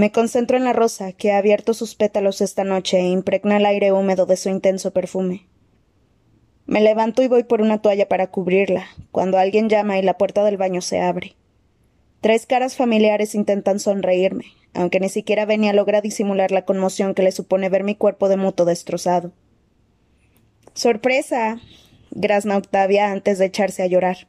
Me 0.01 0.11
concentro 0.11 0.57
en 0.57 0.63
la 0.63 0.73
rosa, 0.73 1.11
que 1.11 1.31
ha 1.31 1.37
abierto 1.37 1.75
sus 1.75 1.93
pétalos 1.93 2.41
esta 2.41 2.63
noche 2.63 2.97
e 2.97 3.09
impregna 3.09 3.57
el 3.57 3.67
aire 3.67 3.91
húmedo 3.91 4.25
de 4.25 4.35
su 4.35 4.49
intenso 4.49 4.93
perfume. 4.93 5.45
Me 6.65 6.81
levanto 6.81 7.21
y 7.21 7.27
voy 7.27 7.43
por 7.43 7.61
una 7.61 7.83
toalla 7.83 8.09
para 8.09 8.31
cubrirla, 8.31 8.87
cuando 9.11 9.37
alguien 9.37 9.69
llama 9.69 9.99
y 9.99 10.01
la 10.01 10.17
puerta 10.17 10.43
del 10.43 10.57
baño 10.57 10.81
se 10.81 10.99
abre. 11.01 11.35
Tres 12.19 12.47
caras 12.47 12.75
familiares 12.75 13.35
intentan 13.35 13.79
sonreírme, 13.79 14.45
aunque 14.73 14.99
ni 14.99 15.07
siquiera 15.07 15.45
Benia 15.45 15.71
logra 15.71 16.01
disimular 16.01 16.49
la 16.49 16.65
conmoción 16.65 17.13
que 17.13 17.21
le 17.21 17.31
supone 17.31 17.69
ver 17.69 17.83
mi 17.83 17.93
cuerpo 17.93 18.27
de 18.27 18.37
muto 18.37 18.65
destrozado. 18.65 19.33
¡Sorpresa! 20.73 21.59
grazna 22.09 22.57
Octavia 22.57 23.11
antes 23.11 23.37
de 23.37 23.45
echarse 23.45 23.83
a 23.83 23.85
llorar. 23.85 24.27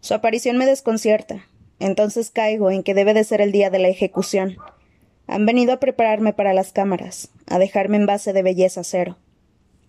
Su 0.00 0.12
aparición 0.12 0.58
me 0.58 0.66
desconcierta, 0.66 1.46
entonces 1.80 2.30
caigo 2.30 2.70
en 2.70 2.82
que 2.82 2.94
debe 2.94 3.14
de 3.14 3.24
ser 3.24 3.40
el 3.40 3.50
día 3.50 3.70
de 3.70 3.80
la 3.80 3.88
ejecución. 3.88 4.56
Han 5.26 5.46
venido 5.46 5.72
a 5.72 5.80
prepararme 5.80 6.32
para 6.32 6.52
las 6.52 6.72
cámaras, 6.72 7.30
a 7.46 7.58
dejarme 7.58 7.96
en 7.96 8.06
base 8.06 8.32
de 8.32 8.42
belleza 8.42 8.84
cero. 8.84 9.16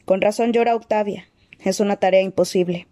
Con 0.06 0.22
razón 0.22 0.54
llora 0.54 0.76
Octavia. 0.76 1.28
Es 1.64 1.80
una 1.80 1.98
tarea 1.98 2.22
imposible. 2.22 2.88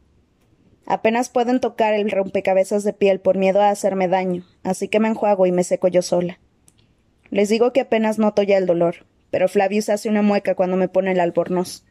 Apenas 0.86 1.30
pueden 1.30 1.60
tocar 1.60 1.94
el 1.94 2.12
rompecabezas 2.12 2.84
de 2.84 2.94
piel 2.94 3.20
por 3.20 3.38
miedo 3.38 3.62
a 3.62 3.70
hacerme 3.70 4.08
daño, 4.08 4.46
así 4.64 4.88
que 4.88 5.00
me 5.00 5.08
enjuago 5.08 5.46
y 5.46 5.52
me 5.52 5.64
seco 5.64 5.88
yo 5.88 6.02
sola. 6.02 6.40
Les 7.30 7.50
digo 7.50 7.74
que 7.74 7.82
apenas 7.82 8.18
noto 8.18 8.42
ya 8.42 8.58
el 8.58 8.66
dolor, 8.66 9.06
pero 9.32 9.48
Flavius 9.48 9.90
hace 9.90 10.10
una 10.10 10.22
mueca 10.22 10.56
cuando 10.56 10.78
me 10.78 10.88
pone 10.88 11.12
el 11.12 11.20
albornoz. 11.20 11.86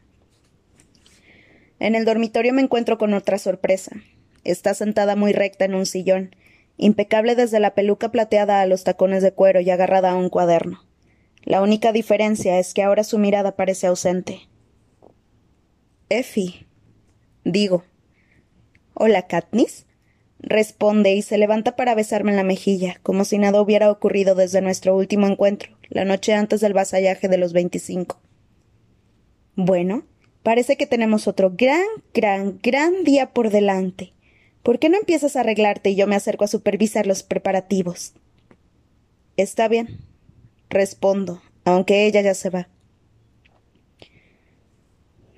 En 1.79 1.95
el 1.95 2.03
dormitorio 2.03 2.53
me 2.53 2.61
encuentro 2.61 2.97
con 2.97 3.13
otra 3.13 3.37
sorpresa. 3.39 3.95
Está 4.43 4.73
sentada 4.73 5.15
muy 5.15 5.31
recta 5.31 5.65
en 5.65 5.75
un 5.75 5.85
sillón, 5.85 6.35
impecable 6.79 7.35
desde 7.35 7.59
la 7.59 7.75
peluca 7.75 8.09
plateada 8.09 8.61
a 8.61 8.65
los 8.65 8.83
tacones 8.83 9.21
de 9.21 9.33
cuero 9.33 9.59
y 9.59 9.69
agarrada 9.69 10.11
a 10.11 10.15
un 10.15 10.29
cuaderno. 10.29 10.83
La 11.43 11.61
única 11.61 11.91
diferencia 11.91 12.57
es 12.57 12.73
que 12.73 12.81
ahora 12.81 13.03
su 13.03 13.19
mirada 13.19 13.55
parece 13.55 13.87
ausente. 13.87 14.49
Effie. 16.09 16.65
Digo. 17.43 17.83
Hola, 18.93 19.27
Katniss. 19.27 19.85
Responde 20.39 21.13
y 21.13 21.21
se 21.21 21.37
levanta 21.37 21.75
para 21.75 21.95
besarme 21.95 22.31
en 22.31 22.37
la 22.37 22.43
mejilla, 22.43 22.99
como 23.03 23.25
si 23.25 23.37
nada 23.37 23.61
hubiera 23.61 23.91
ocurrido 23.91 24.35
desde 24.35 24.61
nuestro 24.61 24.95
último 24.95 25.27
encuentro, 25.27 25.77
la 25.89 26.05
noche 26.05 26.33
antes 26.33 26.61
del 26.61 26.73
vasallaje 26.73 27.27
de 27.27 27.37
los 27.37 27.51
veinticinco. 27.51 28.21
Bueno, 29.55 30.05
parece 30.41 30.77
que 30.77 30.87
tenemos 30.87 31.27
otro 31.27 31.51
gran, 31.57 31.83
gran, 32.13 32.57
gran 32.63 33.03
día 33.03 33.33
por 33.33 33.49
delante. 33.49 34.13
¿Por 34.63 34.79
qué 34.79 34.89
no 34.89 34.97
empiezas 34.97 35.35
a 35.35 35.41
arreglarte 35.41 35.91
y 35.91 35.95
yo 35.95 36.07
me 36.07 36.15
acerco 36.15 36.43
a 36.43 36.47
supervisar 36.47 37.07
los 37.07 37.23
preparativos? 37.23 38.13
Está 39.37 39.67
bien, 39.67 39.99
respondo, 40.69 41.41
aunque 41.63 42.05
ella 42.05 42.21
ya 42.21 42.33
se 42.33 42.49
va. 42.49 42.67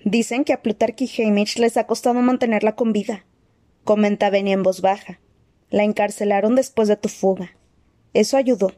Dicen 0.04 0.44
que 0.44 0.54
a 0.54 0.62
Plutarch 0.64 1.02
y 1.02 1.22
Hamish 1.22 1.60
les 1.60 1.78
ha 1.78 1.86
costado 1.86 2.22
mantenerla 2.22 2.76
con 2.76 2.92
vida, 2.92 3.26
comenta 3.84 4.32
Benny 4.32 4.54
en 4.54 4.64
voz 4.64 4.82
baja. 4.82 5.20
La 5.70 5.84
encarcelaron 5.84 6.56
después 6.56 6.88
de 6.88 6.98
tu 6.98 7.08
fuga. 7.08 7.56
Eso 8.14 8.36
ayudó. 8.36 8.74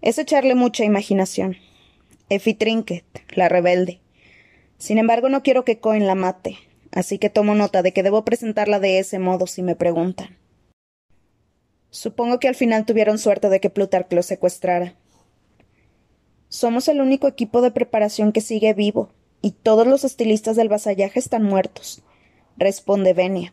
Es 0.00 0.18
echarle 0.18 0.54
mucha 0.54 0.84
imaginación. 0.84 1.56
Effie 2.30 2.54
Trinket, 2.54 3.04
la 3.34 3.48
rebelde. 3.48 4.00
Sin 4.78 4.96
embargo, 4.96 5.28
no 5.28 5.42
quiero 5.42 5.64
que 5.64 5.80
Cohen 5.80 6.06
la 6.06 6.14
mate, 6.14 6.56
así 6.94 7.18
que 7.18 7.28
tomo 7.28 7.54
nota 7.54 7.82
de 7.82 7.92
que 7.92 8.02
debo 8.02 8.24
presentarla 8.24 8.78
de 8.78 8.98
ese 8.98 9.18
modo 9.18 9.46
si 9.46 9.62
me 9.62 9.74
preguntan. 9.74 10.38
Supongo 11.90 12.38
que 12.38 12.48
al 12.48 12.54
final 12.54 12.86
tuvieron 12.86 13.18
suerte 13.18 13.48
de 13.48 13.60
que 13.60 13.70
Plutarch 13.70 14.12
lo 14.12 14.22
secuestrara. 14.22 14.94
Somos 16.48 16.88
el 16.88 17.00
único 17.00 17.26
equipo 17.26 17.60
de 17.60 17.72
preparación 17.72 18.32
que 18.32 18.40
sigue 18.40 18.72
vivo, 18.74 19.10
y 19.42 19.50
todos 19.50 19.86
los 19.86 20.04
estilistas 20.04 20.56
del 20.56 20.68
vasallaje 20.68 21.18
están 21.18 21.42
muertos, 21.42 22.02
responde 22.56 23.12
Venia. 23.12 23.52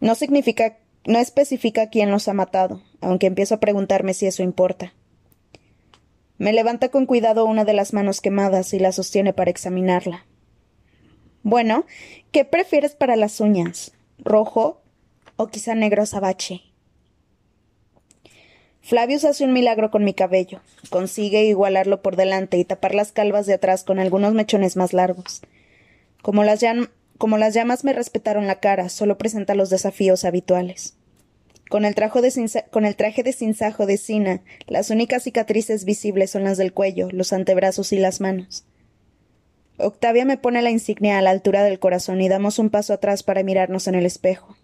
No 0.00 0.14
significa, 0.14 0.78
no 1.06 1.18
especifica 1.18 1.88
quién 1.88 2.10
los 2.10 2.28
ha 2.28 2.34
matado, 2.34 2.82
aunque 3.00 3.26
empiezo 3.26 3.54
a 3.54 3.60
preguntarme 3.60 4.14
si 4.14 4.26
eso 4.26 4.42
importa. 4.42 4.92
Me 6.38 6.52
levanta 6.52 6.90
con 6.90 7.06
cuidado 7.06 7.46
una 7.46 7.64
de 7.64 7.72
las 7.72 7.94
manos 7.94 8.20
quemadas 8.20 8.74
y 8.74 8.78
la 8.78 8.92
sostiene 8.92 9.32
para 9.32 9.50
examinarla. 9.50 10.26
Bueno, 11.48 11.86
¿qué 12.32 12.44
prefieres 12.44 12.96
para 12.96 13.14
las 13.14 13.38
uñas? 13.38 13.92
¿Rojo 14.18 14.82
o 15.36 15.46
quizá 15.46 15.76
negro 15.76 16.02
azabache? 16.02 16.62
Flavius 18.80 19.24
hace 19.24 19.44
un 19.44 19.52
milagro 19.52 19.92
con 19.92 20.02
mi 20.02 20.12
cabello. 20.12 20.60
Consigue 20.90 21.44
igualarlo 21.44 22.02
por 22.02 22.16
delante 22.16 22.56
y 22.58 22.64
tapar 22.64 22.96
las 22.96 23.12
calvas 23.12 23.46
de 23.46 23.54
atrás 23.54 23.84
con 23.84 24.00
algunos 24.00 24.34
mechones 24.34 24.74
más 24.74 24.92
largos. 24.92 25.40
Como 26.20 26.42
las, 26.42 26.58
llamas 26.58 27.84
me 27.84 27.92
respetaron 27.92 28.48
la 28.48 28.58
cara, 28.58 28.88
solo 28.88 29.16
presenta 29.16 29.54
los 29.54 29.70
desafíos 29.70 30.24
habituales. 30.24 30.96
Con 31.70 31.84
el, 31.84 31.94
de 31.94 32.64
con 32.72 32.84
el 32.84 32.96
traje 32.96 33.22
de 33.22 33.32
cinzajo 33.32 33.86
de 33.86 33.98
Sina, 33.98 34.42
las 34.66 34.90
únicas 34.90 35.22
cicatrices 35.22 35.84
visibles 35.84 36.32
son 36.32 36.42
las 36.42 36.58
del 36.58 36.72
cuello, 36.72 37.06
los 37.12 37.32
antebrazos 37.32 37.92
y 37.92 37.98
las 37.98 38.20
manos. 38.20 38.64
Octavia 39.78 40.24
me 40.24 40.38
pone 40.38 40.62
la 40.62 40.70
insignia 40.70 41.18
a 41.18 41.22
la 41.22 41.30
altura 41.30 41.62
del 41.62 41.78
corazón 41.78 42.20
y 42.22 42.28
damos 42.28 42.58
un 42.58 42.70
paso 42.70 42.94
atrás 42.94 43.22
para 43.22 43.42
mirarnos 43.42 43.88
en 43.88 43.94
el 43.94 44.06
espejo. 44.06 44.56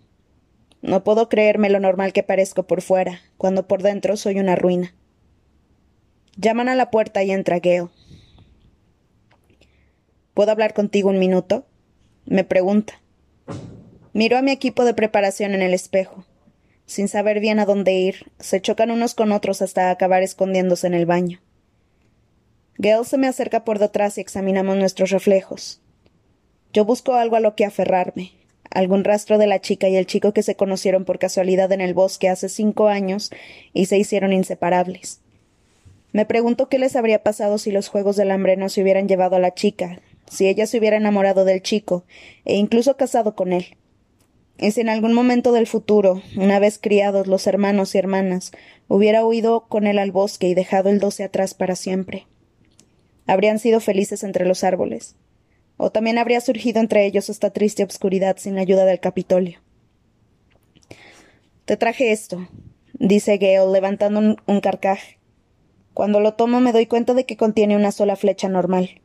No 0.80 1.04
puedo 1.04 1.28
creerme 1.28 1.68
lo 1.70 1.80
normal 1.80 2.12
que 2.12 2.22
parezco 2.22 2.62
por 2.64 2.82
fuera, 2.82 3.20
cuando 3.36 3.68
por 3.68 3.82
dentro 3.82 4.16
soy 4.16 4.40
una 4.40 4.56
ruina. 4.56 4.94
Llaman 6.36 6.68
a 6.68 6.74
la 6.74 6.90
puerta 6.90 7.22
y 7.22 7.30
entra 7.30 7.60
Gale. 7.60 7.90
¿Puedo 10.34 10.50
hablar 10.50 10.72
contigo 10.72 11.10
un 11.10 11.18
minuto? 11.18 11.66
me 12.24 12.44
pregunta. 12.44 12.94
Miro 14.14 14.38
a 14.38 14.42
mi 14.42 14.50
equipo 14.50 14.84
de 14.84 14.94
preparación 14.94 15.54
en 15.54 15.62
el 15.62 15.74
espejo. 15.74 16.24
Sin 16.86 17.08
saber 17.08 17.40
bien 17.40 17.58
a 17.58 17.66
dónde 17.66 17.92
ir, 17.92 18.32
se 18.38 18.60
chocan 18.60 18.90
unos 18.90 19.14
con 19.14 19.32
otros 19.32 19.62
hasta 19.62 19.90
acabar 19.90 20.22
escondiéndose 20.22 20.86
en 20.86 20.94
el 20.94 21.06
baño. 21.06 21.40
Gale 22.78 23.04
se 23.04 23.18
me 23.18 23.26
acerca 23.26 23.64
por 23.64 23.78
detrás 23.78 24.18
y 24.18 24.20
examinamos 24.20 24.76
nuestros 24.76 25.10
reflejos. 25.10 25.80
Yo 26.72 26.84
busco 26.84 27.14
algo 27.14 27.36
a 27.36 27.40
lo 27.40 27.54
que 27.54 27.64
aferrarme, 27.64 28.32
algún 28.70 29.04
rastro 29.04 29.38
de 29.38 29.46
la 29.46 29.60
chica 29.60 29.88
y 29.88 29.96
el 29.96 30.06
chico 30.06 30.32
que 30.32 30.42
se 30.42 30.56
conocieron 30.56 31.04
por 31.04 31.18
casualidad 31.18 31.70
en 31.72 31.80
el 31.80 31.94
bosque 31.94 32.28
hace 32.28 32.48
cinco 32.48 32.88
años 32.88 33.30
y 33.74 33.86
se 33.86 33.98
hicieron 33.98 34.32
inseparables. 34.32 35.20
Me 36.12 36.26
pregunto 36.26 36.68
qué 36.68 36.78
les 36.78 36.96
habría 36.96 37.22
pasado 37.22 37.58
si 37.58 37.70
los 37.72 37.88
Juegos 37.88 38.16
del 38.16 38.30
Hambre 38.30 38.56
no 38.56 38.68
se 38.68 38.82
hubieran 38.82 39.08
llevado 39.08 39.36
a 39.36 39.40
la 39.40 39.54
chica, 39.54 40.00
si 40.30 40.48
ella 40.48 40.66
se 40.66 40.78
hubiera 40.78 40.96
enamorado 40.96 41.44
del 41.44 41.62
chico 41.62 42.04
e 42.44 42.56
incluso 42.56 42.96
casado 42.96 43.34
con 43.34 43.52
él. 43.52 43.76
Y 44.58 44.70
si 44.70 44.80
en 44.80 44.88
algún 44.88 45.12
momento 45.12 45.52
del 45.52 45.66
futuro, 45.66 46.22
una 46.36 46.58
vez 46.58 46.78
criados 46.78 47.26
los 47.26 47.46
hermanos 47.46 47.94
y 47.94 47.98
hermanas, 47.98 48.52
hubiera 48.88 49.24
huido 49.24 49.66
con 49.68 49.86
él 49.86 49.98
al 49.98 50.12
bosque 50.12 50.48
y 50.48 50.54
dejado 50.54 50.90
el 50.90 51.00
doce 51.00 51.24
atrás 51.24 51.54
para 51.54 51.76
siempre. 51.76 52.26
Habrían 53.26 53.58
sido 53.58 53.80
felices 53.80 54.24
entre 54.24 54.46
los 54.46 54.64
árboles 54.64 55.16
o 55.76 55.90
también 55.90 56.18
habría 56.18 56.40
surgido 56.40 56.80
entre 56.80 57.06
ellos 57.06 57.28
esta 57.28 57.50
triste 57.50 57.82
obscuridad 57.82 58.36
sin 58.38 58.54
la 58.54 58.60
ayuda 58.60 58.84
del 58.84 59.00
Capitolio. 59.00 59.58
Te 61.64 61.76
traje 61.76 62.12
esto, 62.12 62.48
dice 62.92 63.36
Gale, 63.38 63.72
levantando 63.72 64.20
un, 64.20 64.36
un 64.46 64.60
carcaj. 64.60 65.00
Cuando 65.92 66.20
lo 66.20 66.34
tomo 66.34 66.60
me 66.60 66.72
doy 66.72 66.86
cuenta 66.86 67.14
de 67.14 67.26
que 67.26 67.36
contiene 67.36 67.74
una 67.74 67.90
sola 67.90 68.14
flecha 68.14 68.48
normal. 68.48 69.00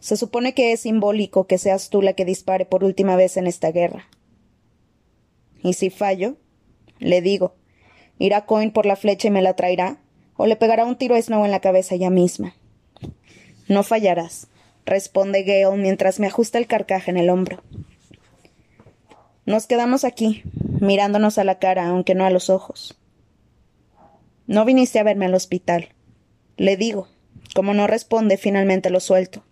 Se 0.00 0.16
supone 0.16 0.54
que 0.54 0.72
es 0.72 0.80
simbólico 0.80 1.46
que 1.46 1.58
seas 1.58 1.90
tú 1.90 2.00
la 2.00 2.14
que 2.14 2.24
dispare 2.24 2.64
por 2.64 2.82
última 2.82 3.14
vez 3.16 3.36
en 3.36 3.46
esta 3.46 3.70
guerra. 3.70 4.08
¿Y 5.62 5.74
si 5.74 5.90
fallo? 5.90 6.36
Le 6.98 7.20
digo. 7.20 7.54
¿Irá 8.18 8.46
Coin 8.46 8.70
por 8.72 8.86
la 8.86 8.96
flecha 8.96 9.28
y 9.28 9.30
me 9.30 9.42
la 9.42 9.56
traerá? 9.56 10.00
¿O 10.36 10.46
le 10.46 10.56
pegará 10.56 10.86
un 10.86 10.96
tiro 10.96 11.14
a 11.14 11.20
Snow 11.20 11.44
en 11.44 11.50
la 11.50 11.60
cabeza 11.60 11.94
ella 11.94 12.08
misma? 12.08 12.54
No 13.68 13.82
fallarás 13.82 14.48
responde 14.86 15.42
Gale 15.42 15.76
mientras 15.76 16.20
me 16.20 16.28
ajusta 16.28 16.58
el 16.58 16.66
carcaje 16.66 17.10
en 17.10 17.18
el 17.18 17.28
hombro. 17.28 17.62
Nos 19.44 19.66
quedamos 19.66 20.04
aquí, 20.04 20.42
mirándonos 20.80 21.38
a 21.38 21.44
la 21.44 21.58
cara, 21.58 21.88
aunque 21.88 22.14
no 22.14 22.24
a 22.24 22.30
los 22.30 22.48
ojos. 22.48 22.98
No 24.46 24.64
viniste 24.64 24.98
a 24.98 25.02
verme 25.02 25.26
al 25.26 25.34
hospital. 25.34 25.88
Le 26.56 26.76
digo. 26.76 27.08
Como 27.54 27.74
no 27.74 27.86
responde, 27.86 28.36
finalmente 28.36 28.90
lo 28.90 29.00
suelto. 29.00 29.44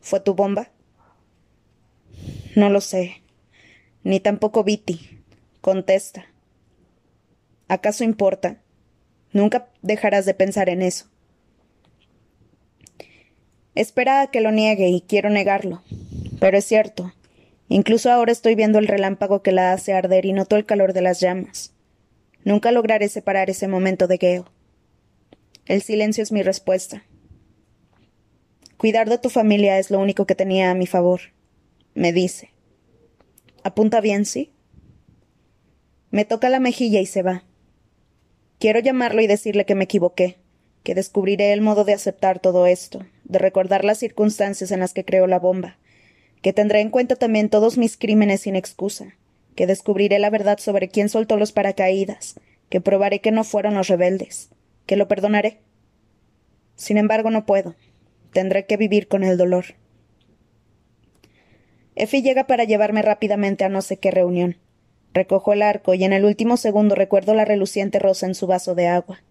¿Fue 0.00 0.20
tu 0.20 0.34
bomba? 0.34 0.70
No 2.54 2.70
lo 2.70 2.80
sé. 2.80 3.22
Ni 4.04 4.20
tampoco 4.20 4.64
Viti. 4.64 5.22
Contesta. 5.60 6.26
¿Acaso 7.68 8.04
importa? 8.04 8.62
Nunca 9.32 9.68
dejarás 9.82 10.24
de 10.24 10.34
pensar 10.34 10.68
en 10.68 10.82
eso. 10.82 11.06
Espera 13.74 14.20
a 14.20 14.26
que 14.28 14.40
lo 14.40 14.52
niegue 14.52 14.88
y 14.88 15.00
quiero 15.00 15.30
negarlo. 15.30 15.82
Pero 16.40 16.58
es 16.58 16.64
cierto. 16.64 17.12
Incluso 17.68 18.10
ahora 18.10 18.32
estoy 18.32 18.54
viendo 18.54 18.78
el 18.78 18.86
relámpago 18.86 19.42
que 19.42 19.52
la 19.52 19.72
hace 19.72 19.92
arder 19.92 20.26
y 20.26 20.32
noto 20.32 20.56
el 20.56 20.66
calor 20.66 20.92
de 20.92 21.02
las 21.02 21.20
llamas. 21.20 21.72
Nunca 22.44 22.70
lograré 22.72 23.08
separar 23.08 23.50
ese 23.50 23.68
momento 23.68 24.06
de 24.06 24.18
Gale. 24.18 24.44
El 25.66 25.82
silencio 25.82 26.22
es 26.22 26.30
mi 26.30 26.42
respuesta. 26.42 27.04
Cuidar 28.76 29.08
de 29.08 29.16
tu 29.16 29.30
familia 29.30 29.78
es 29.78 29.90
lo 29.90 29.98
único 29.98 30.26
que 30.26 30.34
tenía 30.34 30.70
a 30.70 30.74
mi 30.74 30.86
favor, 30.86 31.20
me 31.94 32.12
dice. 32.12 32.50
Apunta 33.62 34.02
bien, 34.02 34.26
¿sí? 34.26 34.52
Me 36.10 36.26
toca 36.26 36.50
la 36.50 36.60
mejilla 36.60 37.00
y 37.00 37.06
se 37.06 37.22
va. 37.22 37.44
Quiero 38.58 38.80
llamarlo 38.80 39.22
y 39.22 39.26
decirle 39.26 39.64
que 39.64 39.74
me 39.74 39.84
equivoqué, 39.84 40.36
que 40.82 40.94
descubriré 40.94 41.54
el 41.54 41.62
modo 41.62 41.84
de 41.84 41.94
aceptar 41.94 42.40
todo 42.40 42.66
esto, 42.66 43.06
de 43.24 43.38
recordar 43.38 43.84
las 43.84 43.98
circunstancias 43.98 44.70
en 44.70 44.80
las 44.80 44.92
que 44.92 45.04
creó 45.04 45.26
la 45.26 45.38
bomba, 45.38 45.78
que 46.42 46.52
tendré 46.52 46.80
en 46.80 46.90
cuenta 46.90 47.16
también 47.16 47.48
todos 47.48 47.78
mis 47.78 47.96
crímenes 47.96 48.42
sin 48.42 48.56
excusa, 48.56 49.16
que 49.54 49.66
descubriré 49.66 50.18
la 50.18 50.30
verdad 50.30 50.58
sobre 50.58 50.88
quién 50.88 51.08
soltó 51.08 51.36
los 51.36 51.52
paracaídas, 51.52 52.40
que 52.68 52.80
probaré 52.80 53.20
que 53.20 53.30
no 53.30 53.44
fueron 53.44 53.74
los 53.74 53.88
rebeldes, 53.88 54.50
que 54.86 54.96
lo 54.96 55.08
perdonaré. 55.08 55.60
Sin 56.76 56.98
embargo, 56.98 57.30
no 57.30 57.46
puedo. 57.46 57.76
Tendré 58.32 58.66
que 58.66 58.76
vivir 58.76 59.08
con 59.08 59.22
el 59.22 59.36
dolor. 59.36 59.76
Effie 61.94 62.22
llega 62.22 62.46
para 62.46 62.64
llevarme 62.64 63.02
rápidamente 63.02 63.64
a 63.64 63.68
no 63.68 63.80
sé 63.80 63.98
qué 63.98 64.10
reunión. 64.10 64.58
Recojo 65.12 65.52
el 65.52 65.62
arco 65.62 65.94
y 65.94 66.02
en 66.02 66.12
el 66.12 66.24
último 66.24 66.56
segundo 66.56 66.96
recuerdo 66.96 67.34
la 67.34 67.44
reluciente 67.44 68.00
rosa 68.00 68.26
en 68.26 68.34
su 68.34 68.48
vaso 68.48 68.74
de 68.74 68.88
agua. 68.88 69.22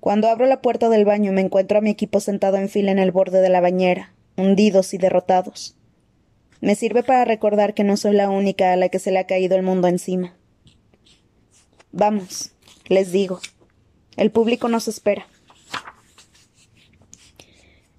Cuando 0.00 0.28
abro 0.28 0.46
la 0.46 0.60
puerta 0.62 0.88
del 0.88 1.04
baño 1.04 1.32
me 1.32 1.40
encuentro 1.40 1.78
a 1.78 1.80
mi 1.80 1.90
equipo 1.90 2.20
sentado 2.20 2.56
en 2.56 2.68
fila 2.68 2.92
en 2.92 2.98
el 2.98 3.10
borde 3.10 3.40
de 3.40 3.48
la 3.48 3.60
bañera, 3.60 4.12
hundidos 4.36 4.94
y 4.94 4.98
derrotados. 4.98 5.76
Me 6.60 6.74
sirve 6.74 7.02
para 7.02 7.24
recordar 7.24 7.74
que 7.74 7.84
no 7.84 7.96
soy 7.96 8.14
la 8.14 8.30
única 8.30 8.72
a 8.72 8.76
la 8.76 8.88
que 8.88 8.98
se 8.98 9.10
le 9.10 9.18
ha 9.18 9.26
caído 9.26 9.56
el 9.56 9.62
mundo 9.62 9.88
encima. 9.88 10.36
Vamos, 11.92 12.52
les 12.86 13.12
digo. 13.12 13.40
El 14.16 14.30
público 14.30 14.68
nos 14.68 14.88
espera. 14.88 15.26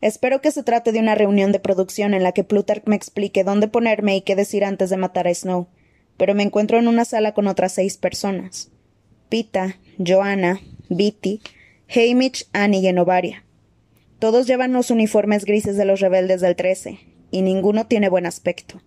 Espero 0.02 0.40
que 0.40 0.52
se 0.52 0.64
trate 0.64 0.92
de 0.94 1.00
una 1.00 1.16
reunión 1.16 1.52
de 1.52 1.60
producción 1.60 2.14
en 2.14 2.24
la 2.24 2.32
que 2.32 2.46
Plutarch 2.46 2.84
me 2.86 2.96
explique 2.96 3.44
dónde 3.44 3.68
ponerme 3.68 4.16
y 4.16 4.22
qué 4.22 4.36
decir 4.36 4.64
antes 4.64 4.90
de 4.90 4.98
matar 4.98 5.28
a 5.28 5.34
Snow, 5.34 5.68
pero 6.16 6.36
me 6.36 6.44
encuentro 6.44 6.80
en 6.80 6.88
una 6.88 7.04
sala 7.04 7.34
con 7.34 7.48
otras 7.48 7.74
seis 7.74 7.98
personas. 7.98 8.70
Pita, 9.28 9.78
Joanna, 9.98 10.62
Bitty, 10.88 11.42
Hamish, 11.94 12.48
Annie 12.54 12.82
y 12.82 12.88
Enovaria. 12.88 13.44
Todos 14.20 14.46
llevan 14.46 14.74
los 14.74 14.92
uniformes 14.92 15.46
grises 15.46 15.76
de 15.76 15.86
los 15.86 16.02
rebeldes 16.02 16.40
del 16.40 16.56
trece, 16.56 17.00
y 17.32 17.42
ninguno 17.42 17.88
tiene 17.88 18.10
buen 18.10 18.28
aspecto. 18.28 18.82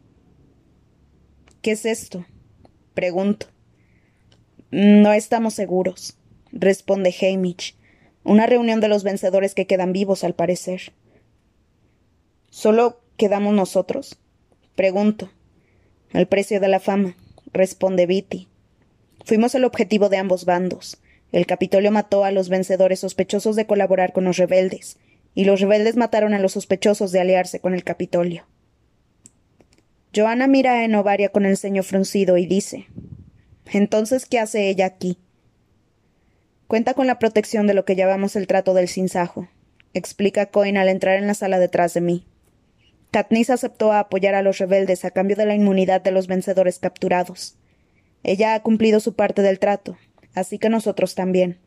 ¿Qué 1.62 1.72
es 1.72 1.84
esto? 1.84 2.24
Pregunto. 2.94 3.46
No 4.70 5.12
estamos 5.12 5.54
seguros, 5.54 6.16
responde 6.52 7.14
Hamish. 7.20 7.76
Una 8.24 8.46
reunión 8.46 8.80
de 8.80 8.88
los 8.88 9.02
vencedores 9.02 9.54
que 9.54 9.66
quedan 9.66 9.92
vivos, 9.92 10.22
al 10.22 10.34
parecer. 10.34 10.92
¿Solo 12.50 13.00
quedamos 13.16 13.52
nosotros? 13.54 14.18
Pregunto. 14.76 15.30
El 16.12 16.28
precio 16.28 16.60
de 16.60 16.68
la 16.68 16.78
fama, 16.78 17.16
responde 17.52 18.06
Viti. 18.06 18.48
Fuimos 19.24 19.54
el 19.54 19.64
objetivo 19.64 20.08
de 20.08 20.18
ambos 20.18 20.44
bandos. 20.44 20.98
El 21.32 21.46
Capitolio 21.46 21.90
mató 21.90 22.24
a 22.24 22.30
los 22.30 22.50
vencedores 22.50 23.00
sospechosos 23.00 23.56
de 23.56 23.66
colaborar 23.66 24.12
con 24.12 24.24
los 24.24 24.36
rebeldes, 24.36 24.98
y 25.34 25.44
los 25.46 25.60
rebeldes 25.60 25.96
mataron 25.96 26.34
a 26.34 26.38
los 26.38 26.52
sospechosos 26.52 27.10
de 27.10 27.20
aliarse 27.20 27.58
con 27.58 27.72
el 27.74 27.84
Capitolio. 27.84 28.46
Joana 30.14 30.46
mira 30.46 30.74
a 30.74 30.84
Enovaria 30.84 31.30
con 31.30 31.46
el 31.46 31.56
ceño 31.56 31.82
fruncido 31.82 32.36
y 32.36 32.44
dice 32.44 32.86
Entonces, 33.72 34.26
¿qué 34.26 34.38
hace 34.38 34.68
ella 34.68 34.84
aquí? 34.84 35.18
Cuenta 36.66 36.92
con 36.92 37.06
la 37.06 37.18
protección 37.18 37.66
de 37.66 37.74
lo 37.74 37.86
que 37.86 37.96
llamamos 37.96 38.36
el 38.36 38.46
trato 38.46 38.74
del 38.74 38.88
sinsajo, 38.88 39.48
explica 39.94 40.46
Cohen 40.46 40.76
al 40.76 40.88
entrar 40.88 41.16
en 41.16 41.26
la 41.26 41.34
sala 41.34 41.58
detrás 41.58 41.94
de 41.94 42.02
mí. 42.02 42.26
Katniss 43.10 43.48
aceptó 43.48 43.92
apoyar 43.92 44.34
a 44.34 44.42
los 44.42 44.58
rebeldes 44.58 45.04
a 45.06 45.10
cambio 45.10 45.36
de 45.36 45.46
la 45.46 45.54
inmunidad 45.54 46.02
de 46.02 46.12
los 46.12 46.26
vencedores 46.26 46.78
capturados. 46.78 47.56
Ella 48.22 48.54
ha 48.54 48.62
cumplido 48.62 49.00
su 49.00 49.14
parte 49.14 49.42
del 49.42 49.58
trato, 49.58 49.98
así 50.34 50.58
que 50.58 50.68
nosotros 50.68 51.14
también. 51.14 51.58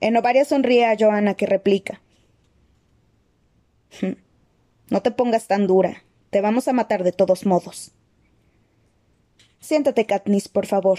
Enovaria 0.00 0.44
sonríe 0.44 0.86
a 0.86 0.96
Joanna 0.98 1.34
que 1.34 1.46
replica. 1.46 2.00
Hmm, 4.00 4.14
no 4.90 5.02
te 5.02 5.10
pongas 5.10 5.46
tan 5.46 5.66
dura. 5.66 6.02
Te 6.30 6.40
vamos 6.40 6.66
a 6.66 6.72
matar 6.72 7.04
de 7.04 7.12
todos 7.12 7.46
modos. 7.46 7.92
Siéntate, 9.60 10.06
Katniss, 10.06 10.48
por 10.48 10.66
favor, 10.66 10.98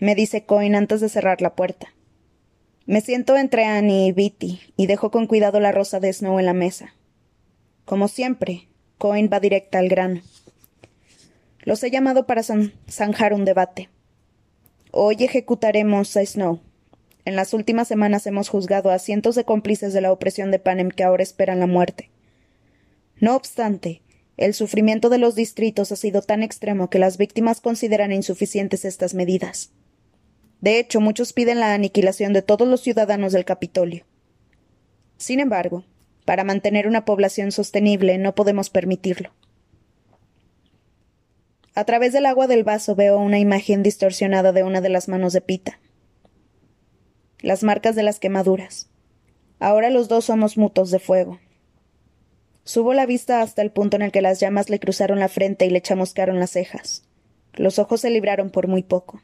me 0.00 0.14
dice 0.14 0.44
Coin 0.44 0.74
antes 0.74 1.00
de 1.00 1.08
cerrar 1.08 1.40
la 1.40 1.54
puerta. 1.54 1.94
Me 2.86 3.00
siento 3.00 3.36
entre 3.36 3.64
Annie 3.64 4.08
y 4.08 4.12
Bitty 4.12 4.60
y 4.76 4.86
dejo 4.86 5.10
con 5.10 5.26
cuidado 5.26 5.60
la 5.60 5.72
rosa 5.72 6.00
de 6.00 6.12
Snow 6.12 6.38
en 6.38 6.46
la 6.46 6.52
mesa. 6.52 6.94
Como 7.84 8.08
siempre, 8.08 8.68
Cohen 8.98 9.30
va 9.32 9.40
directa 9.40 9.78
al 9.78 9.88
grano. 9.88 10.20
Los 11.64 11.82
he 11.82 11.90
llamado 11.90 12.26
para 12.26 12.42
zanjar 12.42 13.32
un 13.32 13.46
debate. 13.46 13.88
Hoy 14.90 15.16
ejecutaremos 15.20 16.14
a 16.16 16.24
Snow. 16.24 16.60
En 17.24 17.36
las 17.36 17.54
últimas 17.54 17.88
semanas 17.88 18.26
hemos 18.26 18.50
juzgado 18.50 18.90
a 18.90 18.98
cientos 18.98 19.34
de 19.34 19.44
cómplices 19.44 19.94
de 19.94 20.02
la 20.02 20.12
opresión 20.12 20.50
de 20.50 20.58
Panem 20.58 20.90
que 20.90 21.04
ahora 21.04 21.22
esperan 21.22 21.60
la 21.60 21.66
muerte. 21.66 22.10
No 23.18 23.34
obstante, 23.34 24.02
el 24.36 24.52
sufrimiento 24.52 25.08
de 25.08 25.16
los 25.16 25.36
distritos 25.36 25.90
ha 25.90 25.96
sido 25.96 26.20
tan 26.20 26.42
extremo 26.42 26.90
que 26.90 26.98
las 26.98 27.16
víctimas 27.16 27.62
consideran 27.62 28.12
insuficientes 28.12 28.84
estas 28.84 29.14
medidas. 29.14 29.70
De 30.60 30.78
hecho, 30.78 31.00
muchos 31.00 31.32
piden 31.32 31.60
la 31.60 31.72
aniquilación 31.72 32.34
de 32.34 32.42
todos 32.42 32.68
los 32.68 32.82
ciudadanos 32.82 33.32
del 33.32 33.46
Capitolio. 33.46 34.04
Sin 35.16 35.40
embargo, 35.40 35.86
para 36.26 36.44
mantener 36.44 36.86
una 36.88 37.06
población 37.06 37.52
sostenible 37.52 38.18
no 38.18 38.34
podemos 38.34 38.68
permitirlo. 38.68 39.30
A 41.74 41.84
través 41.84 42.12
del 42.12 42.26
agua 42.26 42.46
del 42.46 42.64
vaso 42.64 42.94
veo 42.94 43.18
una 43.18 43.38
imagen 43.38 43.82
distorsionada 43.82 44.52
de 44.52 44.62
una 44.62 44.80
de 44.80 44.88
las 44.88 45.08
manos 45.08 45.32
de 45.32 45.40
Pita. 45.40 45.80
Las 47.40 47.62
marcas 47.62 47.94
de 47.94 48.02
las 48.02 48.20
quemaduras. 48.20 48.88
Ahora 49.58 49.90
los 49.90 50.08
dos 50.08 50.26
somos 50.26 50.56
mutos 50.56 50.90
de 50.90 50.98
fuego. 50.98 51.40
Subo 52.64 52.94
la 52.94 53.06
vista 53.06 53.42
hasta 53.42 53.62
el 53.62 53.70
punto 53.70 53.96
en 53.96 54.02
el 54.02 54.12
que 54.12 54.22
las 54.22 54.40
llamas 54.40 54.70
le 54.70 54.80
cruzaron 54.80 55.18
la 55.18 55.28
frente 55.28 55.66
y 55.66 55.70
le 55.70 55.82
chamuscaron 55.82 56.38
las 56.40 56.50
cejas. 56.50 57.04
Los 57.52 57.78
ojos 57.78 58.00
se 58.00 58.10
libraron 58.10 58.50
por 58.50 58.68
muy 58.68 58.82
poco 58.82 59.22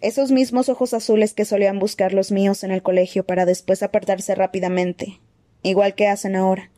esos 0.00 0.30
mismos 0.30 0.68
ojos 0.68 0.94
azules 0.94 1.34
que 1.34 1.44
solían 1.44 1.78
buscar 1.78 2.14
los 2.14 2.32
míos 2.32 2.64
en 2.64 2.70
el 2.70 2.82
colegio 2.82 3.24
para 3.24 3.44
después 3.44 3.82
apartarse 3.82 4.34
rápidamente, 4.34 5.20
igual 5.62 5.94
que 5.94 6.08
hacen 6.08 6.36
ahora. 6.36 6.70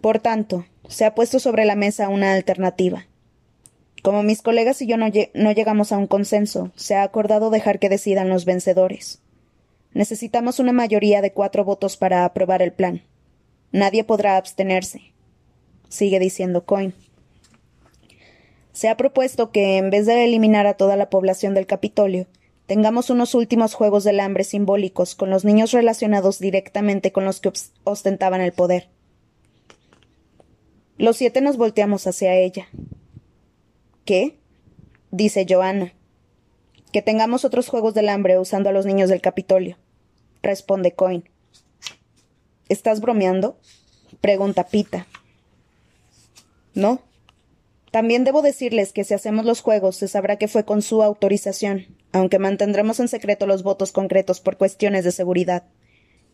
Por 0.00 0.18
tanto, 0.18 0.64
se 0.88 1.04
ha 1.04 1.14
puesto 1.14 1.38
sobre 1.38 1.64
la 1.64 1.76
mesa 1.76 2.08
una 2.08 2.32
alternativa. 2.32 3.06
Como 4.02 4.24
mis 4.24 4.42
colegas 4.42 4.82
y 4.82 4.86
yo 4.86 4.96
no, 4.96 5.08
llegamos 5.08 5.92
a 5.92 5.98
un 5.98 6.08
consenso, 6.08 6.72
se 6.74 6.96
ha 6.96 7.04
acordado 7.04 7.50
dejar 7.50 7.78
que 7.78 7.88
decidan 7.88 8.28
los 8.28 8.44
vencedores. 8.44 9.20
Necesitamos 9.94 10.58
una 10.58 10.72
mayoría 10.72 11.22
de 11.22 11.32
cuatro 11.32 11.64
votos 11.64 11.96
para 11.96 12.24
aprobar 12.24 12.62
el 12.62 12.72
plan. 12.72 13.02
Nadie 13.70 14.02
podrá 14.02 14.36
abstenerse. 14.36 15.12
Sigue 15.88 16.18
diciendo 16.18 16.64
Coin. 16.64 16.94
Se 18.72 18.88
ha 18.88 18.96
propuesto 18.96 19.52
que, 19.52 19.76
en 19.76 19.90
vez 19.90 20.06
de 20.06 20.24
eliminar 20.24 20.66
a 20.66 20.74
toda 20.74 20.96
la 20.96 21.10
población 21.10 21.54
del 21.54 21.66
Capitolio, 21.66 22.26
tengamos 22.66 23.10
unos 23.10 23.34
últimos 23.34 23.74
juegos 23.74 24.02
del 24.02 24.18
hambre 24.18 24.44
simbólicos 24.44 25.14
con 25.14 25.30
los 25.30 25.44
niños 25.44 25.72
relacionados 25.72 26.40
directamente 26.40 27.12
con 27.12 27.24
los 27.24 27.40
que 27.40 27.52
ostentaban 27.84 28.40
el 28.40 28.52
poder. 28.52 28.88
Los 31.02 31.16
siete 31.16 31.40
nos 31.40 31.56
volteamos 31.56 32.06
hacia 32.06 32.36
ella. 32.36 32.68
¿Qué? 34.04 34.38
dice 35.10 35.44
Joanna. 35.48 35.94
Que 36.92 37.02
tengamos 37.02 37.44
otros 37.44 37.66
juegos 37.66 37.92
del 37.92 38.08
hambre 38.08 38.38
usando 38.38 38.68
a 38.68 38.72
los 38.72 38.86
niños 38.86 39.10
del 39.10 39.20
Capitolio, 39.20 39.78
responde 40.44 40.92
Coin. 40.92 41.28
¿Estás 42.68 43.00
bromeando? 43.00 43.58
pregunta 44.20 44.68
Pita. 44.68 45.08
No, 46.72 47.02
también 47.90 48.22
debo 48.22 48.40
decirles 48.40 48.92
que 48.92 49.02
si 49.02 49.12
hacemos 49.12 49.44
los 49.44 49.60
juegos 49.60 49.96
se 49.96 50.06
sabrá 50.06 50.36
que 50.36 50.46
fue 50.46 50.64
con 50.64 50.82
su 50.82 51.02
autorización, 51.02 51.96
aunque 52.12 52.38
mantendremos 52.38 53.00
en 53.00 53.08
secreto 53.08 53.48
los 53.48 53.64
votos 53.64 53.90
concretos 53.90 54.40
por 54.40 54.56
cuestiones 54.56 55.02
de 55.02 55.10
seguridad, 55.10 55.64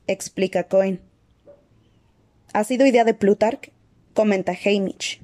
explica 0.07 0.65
Cohen. 0.65 1.01
¿Ha 2.53 2.65
sido 2.65 2.85
idea 2.85 3.05
de 3.05 3.15
Plutarch? 3.15 3.73
Comenta 4.19 4.51
Hamish. 4.51 5.21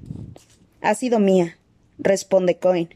Ha 0.80 0.94
sido 0.94 1.18
mía, 1.18 1.59
responde 1.98 2.61
Cohen, 2.61 2.94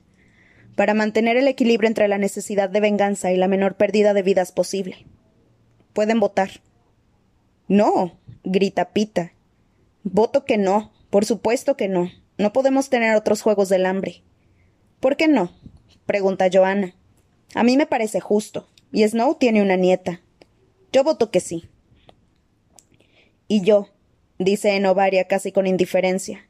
para 0.77 0.95
mantener 0.95 1.37
el 1.37 1.49
equilibrio 1.49 1.89
entre 1.89 2.07
la 2.07 2.19
necesidad 2.19 2.71
de 2.71 2.79
venganza 2.79 3.33
y 3.33 3.37
la 3.37 3.49
menor 3.49 3.75
pérdida 3.75 4.15
de 4.15 4.23
vidas 4.23 4.53
posible. 4.53 5.07
Pueden 5.95 6.21
votar. 6.21 6.51
No, 7.67 8.17
grita 8.45 8.91
Pita. 8.91 9.33
Voto 10.05 10.45
que 10.45 10.57
no, 10.57 10.93
por 11.11 11.25
supuesto 11.25 11.77
que 11.77 11.89
no. 11.89 12.13
No 12.37 12.53
podemos 12.53 12.91
tener 12.91 13.17
otros 13.17 13.43
juegos 13.43 13.69
del 13.69 13.85
hambre. 13.85 14.23
¿Por 15.01 15.17
qué 15.17 15.27
no? 15.27 15.51
pregunta 16.07 16.49
Joana. 16.53 16.95
A 17.57 17.65
mí 17.65 17.77
me 17.77 17.87
parece 17.87 18.21
justo. 18.21 18.69
Y 18.93 19.03
Snow 19.03 19.35
tiene 19.35 19.63
una 19.63 19.75
nieta. 19.75 20.21
Yo 20.93 21.03
voto 21.03 21.33
que 21.33 21.41
sí. 21.41 21.69
Y 23.49 23.63
yo, 23.63 23.89
dice 24.39 24.77
Enovaria 24.77 25.27
casi 25.27 25.53
con 25.53 25.67
indiferencia, 25.67 26.49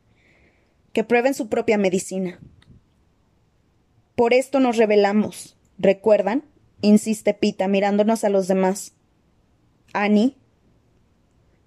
que 0.92 1.04
prueben 1.04 1.34
su 1.34 1.48
propia 1.48 1.78
medicina. 1.78 2.40
Por 4.14 4.34
esto 4.34 4.60
nos 4.60 4.76
rebelamos. 4.76 5.56
¿Recuerdan? 5.78 6.44
insiste 6.80 7.34
Pita, 7.34 7.68
mirándonos 7.68 8.24
a 8.24 8.28
los 8.28 8.48
demás. 8.48 8.94
¿Annie? 9.92 10.36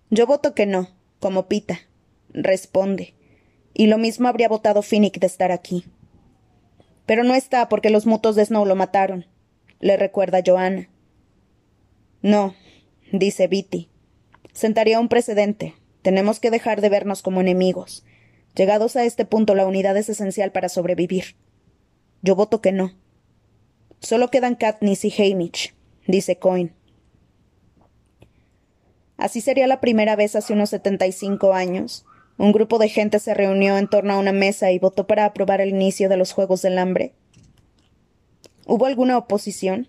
Yo 0.09 0.27
voto 0.27 0.53
que 0.53 0.65
no, 0.65 0.89
como 1.19 1.47
Pita, 1.47 1.79
responde. 2.29 3.13
Y 3.73 3.87
lo 3.87 3.97
mismo 3.97 4.27
habría 4.27 4.49
votado 4.49 4.81
Finnick 4.81 5.19
de 5.19 5.27
estar 5.27 5.51
aquí. 5.51 5.85
Pero 7.05 7.23
no 7.23 7.35
está 7.35 7.69
porque 7.69 7.89
los 7.89 8.05
mutos 8.05 8.35
de 8.35 8.45
Snow 8.45 8.65
lo 8.65 8.75
mataron, 8.75 9.25
le 9.79 9.97
recuerda 9.97 10.43
Joanna. 10.45 10.89
No, 12.21 12.53
dice 13.11 13.47
Viti. 13.47 13.89
Sentaría 14.53 14.99
un 14.99 15.07
precedente. 15.07 15.73
Tenemos 16.01 16.39
que 16.39 16.51
dejar 16.51 16.81
de 16.81 16.89
vernos 16.89 17.21
como 17.21 17.41
enemigos. 17.41 18.03
Llegados 18.55 18.95
a 18.95 19.05
este 19.05 19.25
punto, 19.25 19.55
la 19.55 19.65
unidad 19.65 19.95
es 19.97 20.09
esencial 20.09 20.51
para 20.51 20.69
sobrevivir. 20.69 21.35
Yo 22.21 22.35
voto 22.35 22.61
que 22.61 22.71
no. 22.71 22.93
Solo 23.99 24.29
quedan 24.29 24.55
Katniss 24.55 25.05
y 25.05 25.13
Hamish, 25.17 25.73
dice 26.07 26.37
Coin. 26.37 26.73
Así 29.17 29.41
sería 29.41 29.67
la 29.67 29.79
primera 29.79 30.15
vez 30.15 30.35
hace 30.35 30.53
unos 30.53 30.71
setenta 30.71 31.05
y 31.05 31.11
cinco 31.11 31.53
años. 31.53 32.05
Un 32.37 32.51
grupo 32.51 32.79
de 32.79 32.89
gente 32.89 33.19
se 33.19 33.35
reunió 33.35 33.77
en 33.77 33.87
torno 33.87 34.13
a 34.13 34.17
una 34.17 34.31
mesa 34.31 34.71
y 34.71 34.79
votó 34.79 35.05
para 35.05 35.25
aprobar 35.25 35.61
el 35.61 35.69
inicio 35.69 36.09
de 36.09 36.17
los 36.17 36.33
Juegos 36.33 36.63
del 36.63 36.79
Hambre. 36.79 37.13
¿Hubo 38.65 38.87
alguna 38.87 39.17
oposición? 39.19 39.87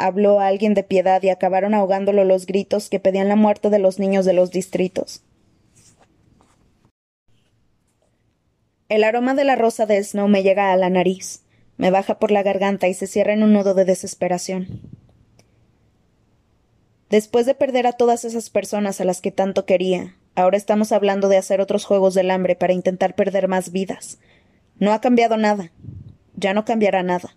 Habló 0.00 0.38
alguien 0.38 0.74
de 0.74 0.84
piedad 0.84 1.20
y 1.24 1.28
acabaron 1.28 1.74
ahogándolo 1.74 2.22
los 2.22 2.46
gritos 2.46 2.88
que 2.88 3.00
pedían 3.00 3.28
la 3.28 3.34
muerte 3.34 3.68
de 3.68 3.80
los 3.80 3.98
niños 3.98 4.24
de 4.24 4.32
los 4.32 4.52
distritos. 4.52 5.24
El 8.88 9.02
aroma 9.02 9.34
de 9.34 9.42
la 9.42 9.56
rosa 9.56 9.86
de 9.86 10.02
Snow 10.02 10.28
me 10.28 10.44
llega 10.44 10.72
a 10.72 10.76
la 10.76 10.88
nariz, 10.88 11.42
me 11.78 11.90
baja 11.90 12.20
por 12.20 12.30
la 12.30 12.44
garganta 12.44 12.86
y 12.86 12.94
se 12.94 13.08
cierra 13.08 13.32
en 13.32 13.42
un 13.42 13.52
nudo 13.52 13.74
de 13.74 13.84
desesperación. 13.84 14.82
Después 17.10 17.44
de 17.44 17.56
perder 17.56 17.88
a 17.88 17.92
todas 17.92 18.24
esas 18.24 18.50
personas 18.50 19.00
a 19.00 19.04
las 19.04 19.20
que 19.20 19.32
tanto 19.32 19.66
quería, 19.66 20.14
ahora 20.36 20.56
estamos 20.56 20.92
hablando 20.92 21.28
de 21.28 21.38
hacer 21.38 21.60
otros 21.60 21.84
juegos 21.84 22.14
del 22.14 22.30
hambre 22.30 22.54
para 22.54 22.72
intentar 22.72 23.16
perder 23.16 23.48
más 23.48 23.72
vidas. 23.72 24.20
No 24.78 24.92
ha 24.92 25.00
cambiado 25.00 25.36
nada. 25.38 25.72
Ya 26.36 26.54
no 26.54 26.64
cambiará 26.64 27.02
nada. 27.02 27.34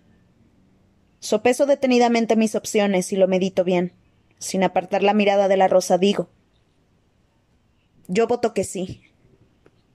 Sopeso 1.22 1.66
detenidamente 1.66 2.34
mis 2.34 2.56
opciones 2.56 3.12
y 3.12 3.16
lo 3.16 3.28
medito 3.28 3.62
bien. 3.62 3.92
Sin 4.40 4.64
apartar 4.64 5.04
la 5.04 5.14
mirada 5.14 5.46
de 5.46 5.56
la 5.56 5.68
rosa, 5.68 5.96
digo. 5.96 6.30
Yo 8.08 8.26
voto 8.26 8.52
que 8.52 8.64
sí. 8.64 9.02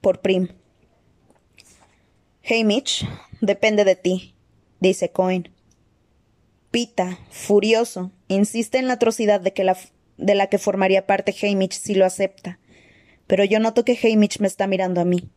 Por 0.00 0.22
Prim. 0.22 0.48
Hey, 2.40 2.64
depende 3.42 3.84
de 3.84 3.94
ti, 3.94 4.36
dice 4.80 5.10
Coin. 5.10 5.50
Pita, 6.70 7.18
furioso, 7.28 8.10
insiste 8.28 8.78
en 8.78 8.86
la 8.86 8.94
atrocidad 8.94 9.38
de, 9.38 9.52
que 9.52 9.64
la, 9.64 9.76
de 10.16 10.34
la 10.34 10.46
que 10.46 10.56
formaría 10.56 11.06
parte 11.06 11.36
Hamish 11.42 11.78
si 11.78 11.94
lo 11.94 12.06
acepta. 12.06 12.58
Pero 13.26 13.44
yo 13.44 13.60
noto 13.60 13.84
que 13.84 13.98
Hamish 14.02 14.40
me 14.40 14.46
está 14.46 14.66
mirando 14.66 15.02
a 15.02 15.04
mí. 15.04 15.28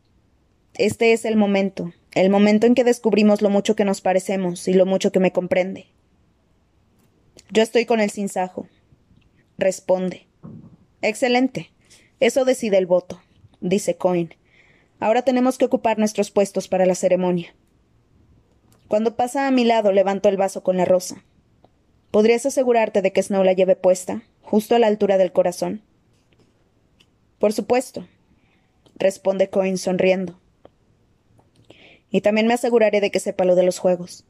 Este 0.76 1.14
es 1.14 1.26
el 1.26 1.36
momento, 1.36 1.94
el 2.14 2.30
momento 2.30 2.66
en 2.68 2.76
que 2.76 2.84
descubrimos 2.84 3.42
lo 3.42 3.50
mucho 3.50 3.76
que 3.76 3.86
nos 3.86 4.02
parecemos 4.02 4.68
y 4.68 4.74
lo 4.74 4.86
mucho 4.86 5.12
que 5.12 5.20
me 5.20 5.32
comprende. 5.32 5.88
Yo 7.50 7.62
estoy 7.62 7.86
con 7.86 8.00
el 8.00 8.10
sinsajo. 8.10 8.68
Responde. 9.58 10.28
Excelente. 11.02 11.72
Eso 12.20 12.46
decide 12.46 12.78
el 12.78 12.86
voto, 12.86 13.22
dice 13.60 13.96
Coin. 13.98 14.34
Ahora 15.00 15.24
tenemos 15.24 15.58
que 15.58 15.66
ocupar 15.66 15.98
nuestros 15.98 16.32
puestos 16.32 16.68
para 16.68 16.86
la 16.86 16.96
ceremonia. 16.96 17.56
Cuando 18.88 19.16
pasa 19.16 19.48
a 19.48 19.52
mi 19.52 19.64
lado, 19.64 19.92
levanto 19.92 20.30
el 20.30 20.38
vaso 20.38 20.64
con 20.64 20.78
la 20.78 20.86
rosa. 20.86 21.24
¿Podrías 22.12 22.46
asegurarte 22.46 23.02
de 23.02 23.14
que 23.14 23.24
Snow 23.24 23.44
la 23.44 23.54
lleve 23.54 23.78
puesta, 23.78 24.22
justo 24.42 24.76
a 24.76 24.80
la 24.80 24.88
altura 24.88 25.18
del 25.18 25.32
corazón? 25.32 25.82
Por 27.40 27.54
supuesto, 27.54 28.06
responde 28.96 29.50
Coin 29.50 29.78
sonriendo. 29.78 30.41
Y 32.12 32.22
también 32.22 32.48
me 32.48 32.54
aseguraré 32.54 33.02
de 33.02 33.10
que 33.10 33.20
sepa 33.20 33.46
lo 33.46 33.56
de 33.56 33.64
los 33.64 33.80
juegos. 33.80 34.26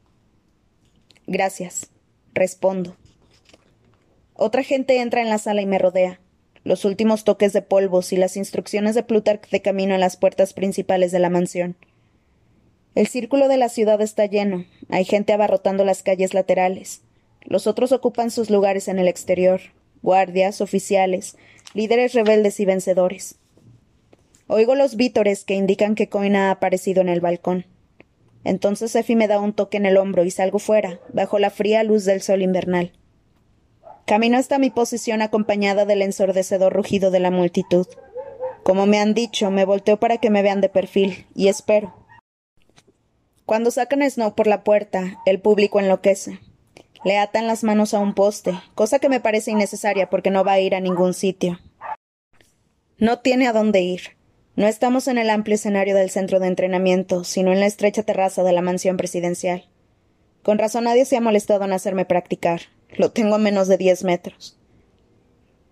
Gracias, 1.26 1.90
respondo. 2.32 2.96
Otra 4.34 4.62
gente 4.62 5.00
entra 5.00 5.20
en 5.20 5.28
la 5.28 5.38
sala 5.38 5.60
y 5.62 5.66
me 5.66 5.78
rodea. 5.78 6.20
Los 6.64 6.84
últimos 6.84 7.24
toques 7.24 7.52
de 7.52 7.62
polvos 7.62 8.12
y 8.12 8.16
las 8.16 8.36
instrucciones 8.36 8.94
de 8.94 9.02
Plutarch 9.02 9.50
de 9.50 9.62
camino 9.62 9.94
a 9.94 9.98
las 9.98 10.16
puertas 10.16 10.52
principales 10.52 11.10
de 11.10 11.18
la 11.18 11.28
mansión. 11.28 11.76
El 12.94 13.06
círculo 13.06 13.48
de 13.48 13.56
la 13.56 13.68
ciudad 13.68 14.00
está 14.00 14.26
lleno. 14.26 14.64
Hay 14.88 15.04
gente 15.04 15.32
abarrotando 15.32 15.84
las 15.84 16.02
calles 16.02 16.34
laterales. 16.34 17.02
Los 17.42 17.66
otros 17.66 17.90
ocupan 17.90 18.30
sus 18.30 18.50
lugares 18.50 18.86
en 18.86 18.98
el 18.98 19.08
exterior. 19.08 19.60
Guardias, 20.02 20.60
oficiales, 20.60 21.36
líderes 21.74 22.12
rebeldes 22.12 22.60
y 22.60 22.64
vencedores. 22.64 23.36
Oigo 24.46 24.74
los 24.74 24.96
vítores 24.96 25.44
que 25.44 25.54
indican 25.54 25.94
que 25.94 26.08
Coina 26.08 26.48
ha 26.48 26.52
aparecido 26.52 27.00
en 27.00 27.08
el 27.08 27.20
balcón. 27.20 27.64
Entonces 28.44 28.94
Effie 28.96 29.16
me 29.16 29.28
da 29.28 29.40
un 29.40 29.52
toque 29.52 29.76
en 29.76 29.86
el 29.86 29.96
hombro 29.96 30.24
y 30.24 30.30
salgo 30.30 30.58
fuera, 30.58 31.00
bajo 31.12 31.38
la 31.38 31.50
fría 31.50 31.82
luz 31.84 32.04
del 32.04 32.22
sol 32.22 32.42
invernal. 32.42 32.92
Camino 34.04 34.36
hasta 34.36 34.58
mi 34.58 34.70
posición 34.70 35.22
acompañada 35.22 35.84
del 35.84 36.02
ensordecedor 36.02 36.72
rugido 36.72 37.10
de 37.10 37.20
la 37.20 37.30
multitud. 37.30 37.86
Como 38.64 38.86
me 38.86 38.98
han 38.98 39.14
dicho, 39.14 39.50
me 39.50 39.64
volteo 39.64 39.98
para 39.98 40.18
que 40.18 40.30
me 40.30 40.42
vean 40.42 40.60
de 40.60 40.68
perfil, 40.68 41.26
y 41.34 41.48
espero. 41.48 41.94
Cuando 43.46 43.70
sacan 43.70 44.02
a 44.02 44.10
Snow 44.10 44.34
por 44.34 44.46
la 44.46 44.64
puerta, 44.64 45.20
el 45.26 45.40
público 45.40 45.78
enloquece. 45.78 46.40
Le 47.04 47.18
atan 47.18 47.46
las 47.48 47.64
manos 47.64 47.94
a 47.94 47.98
un 47.98 48.14
poste, 48.14 48.54
cosa 48.74 48.98
que 48.98 49.08
me 49.08 49.20
parece 49.20 49.50
innecesaria 49.50 50.08
porque 50.08 50.30
no 50.30 50.44
va 50.44 50.52
a 50.52 50.60
ir 50.60 50.74
a 50.74 50.80
ningún 50.80 51.14
sitio. 51.14 51.58
No 52.98 53.18
tiene 53.18 53.48
a 53.48 53.52
dónde 53.52 53.80
ir. 53.80 54.16
No 54.54 54.66
estamos 54.66 55.08
en 55.08 55.16
el 55.16 55.30
amplio 55.30 55.54
escenario 55.54 55.94
del 55.94 56.10
centro 56.10 56.38
de 56.38 56.46
entrenamiento, 56.46 57.24
sino 57.24 57.52
en 57.52 57.60
la 57.60 57.66
estrecha 57.66 58.02
terraza 58.02 58.42
de 58.42 58.52
la 58.52 58.60
mansión 58.60 58.98
presidencial. 58.98 59.64
Con 60.42 60.58
razón 60.58 60.84
nadie 60.84 61.06
se 61.06 61.16
ha 61.16 61.22
molestado 61.22 61.64
en 61.64 61.72
hacerme 61.72 62.04
practicar. 62.04 62.60
Lo 62.90 63.12
tengo 63.12 63.36
a 63.36 63.38
menos 63.38 63.68
de 63.68 63.78
diez 63.78 64.04
metros. 64.04 64.58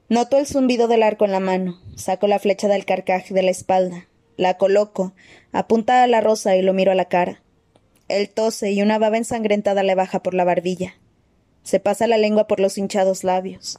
Noto 0.09 0.39
el 0.39 0.47
zumbido 0.47 0.89
del 0.89 1.03
arco 1.03 1.27
en 1.27 1.33
la 1.33 1.41
mano, 1.41 1.79
saco 1.95 2.27
la 2.27 2.39
flecha 2.39 2.69
del 2.69 2.87
carcaje 2.87 3.35
de 3.35 3.43
la 3.43 3.51
espalda, 3.51 4.09
la 4.37 4.57
coloco, 4.57 5.13
apunta 5.53 6.03
a 6.03 6.07
la 6.07 6.21
rosa 6.21 6.57
y 6.57 6.63
lo 6.63 6.73
miro 6.73 6.91
a 6.91 6.97
la 6.97 7.05
cara. 7.05 7.43
Él 8.09 8.31
tose 8.31 8.73
y 8.73 8.83
una 8.83 8.99
baba 8.99 9.19
ensangrentada 9.19 9.83
le 9.83 9.95
baja 9.95 10.23
por 10.23 10.35
la 10.35 10.45
barbilla. 10.45 10.95
Se 11.63 11.79
pasa 11.79 12.07
la 12.07 12.17
lengua 12.17 12.49
por 12.49 12.59
los 12.59 12.79
hinchados 12.79 13.23
labios. 13.23 13.79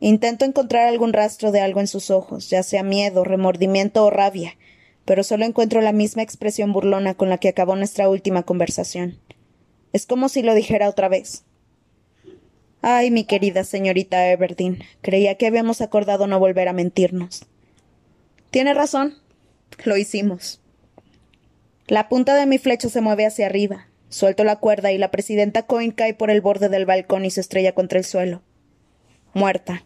Intento 0.00 0.44
encontrar 0.44 0.86
algún 0.86 1.12
rastro 1.12 1.50
de 1.50 1.60
algo 1.60 1.80
en 1.80 1.88
sus 1.88 2.10
ojos, 2.10 2.48
ya 2.50 2.62
sea 2.62 2.84
miedo, 2.84 3.24
remordimiento 3.24 4.04
o 4.04 4.10
rabia, 4.10 4.56
pero 5.04 5.24
solo 5.24 5.44
encuentro 5.44 5.80
la 5.80 5.92
misma 5.92 6.22
expresión 6.22 6.72
burlona 6.72 7.14
con 7.14 7.30
la 7.30 7.38
que 7.38 7.48
acabó 7.48 7.74
nuestra 7.74 8.08
última 8.08 8.44
conversación. 8.44 9.18
Es 9.92 10.06
como 10.06 10.28
si 10.28 10.42
lo 10.42 10.54
dijera 10.54 10.88
otra 10.88 11.08
vez. 11.08 11.44
Ay, 12.80 13.10
mi 13.10 13.24
querida 13.24 13.64
señorita 13.64 14.30
Everdeen, 14.30 14.84
creía 15.00 15.34
que 15.34 15.48
habíamos 15.48 15.80
acordado 15.80 16.28
no 16.28 16.38
volver 16.38 16.68
a 16.68 16.72
mentirnos. 16.72 17.46
Tiene 18.52 18.74
razón. 18.74 19.14
Lo 19.84 19.96
hicimos. 19.96 20.60
La 21.88 22.08
punta 22.08 22.36
de 22.36 22.46
mi 22.46 22.58
flecha 22.58 22.88
se 22.88 23.00
mueve 23.00 23.26
hacia 23.26 23.46
arriba. 23.46 23.88
Suelto 24.10 24.44
la 24.44 24.56
cuerda 24.56 24.92
y 24.92 24.98
la 24.98 25.10
presidenta 25.10 25.62
Coin 25.64 25.90
cae 25.90 26.14
por 26.14 26.30
el 26.30 26.40
borde 26.40 26.68
del 26.68 26.86
balcón 26.86 27.24
y 27.24 27.30
se 27.30 27.40
estrella 27.40 27.72
contra 27.72 27.98
el 27.98 28.04
suelo 28.04 28.42
muerta. 29.34 29.82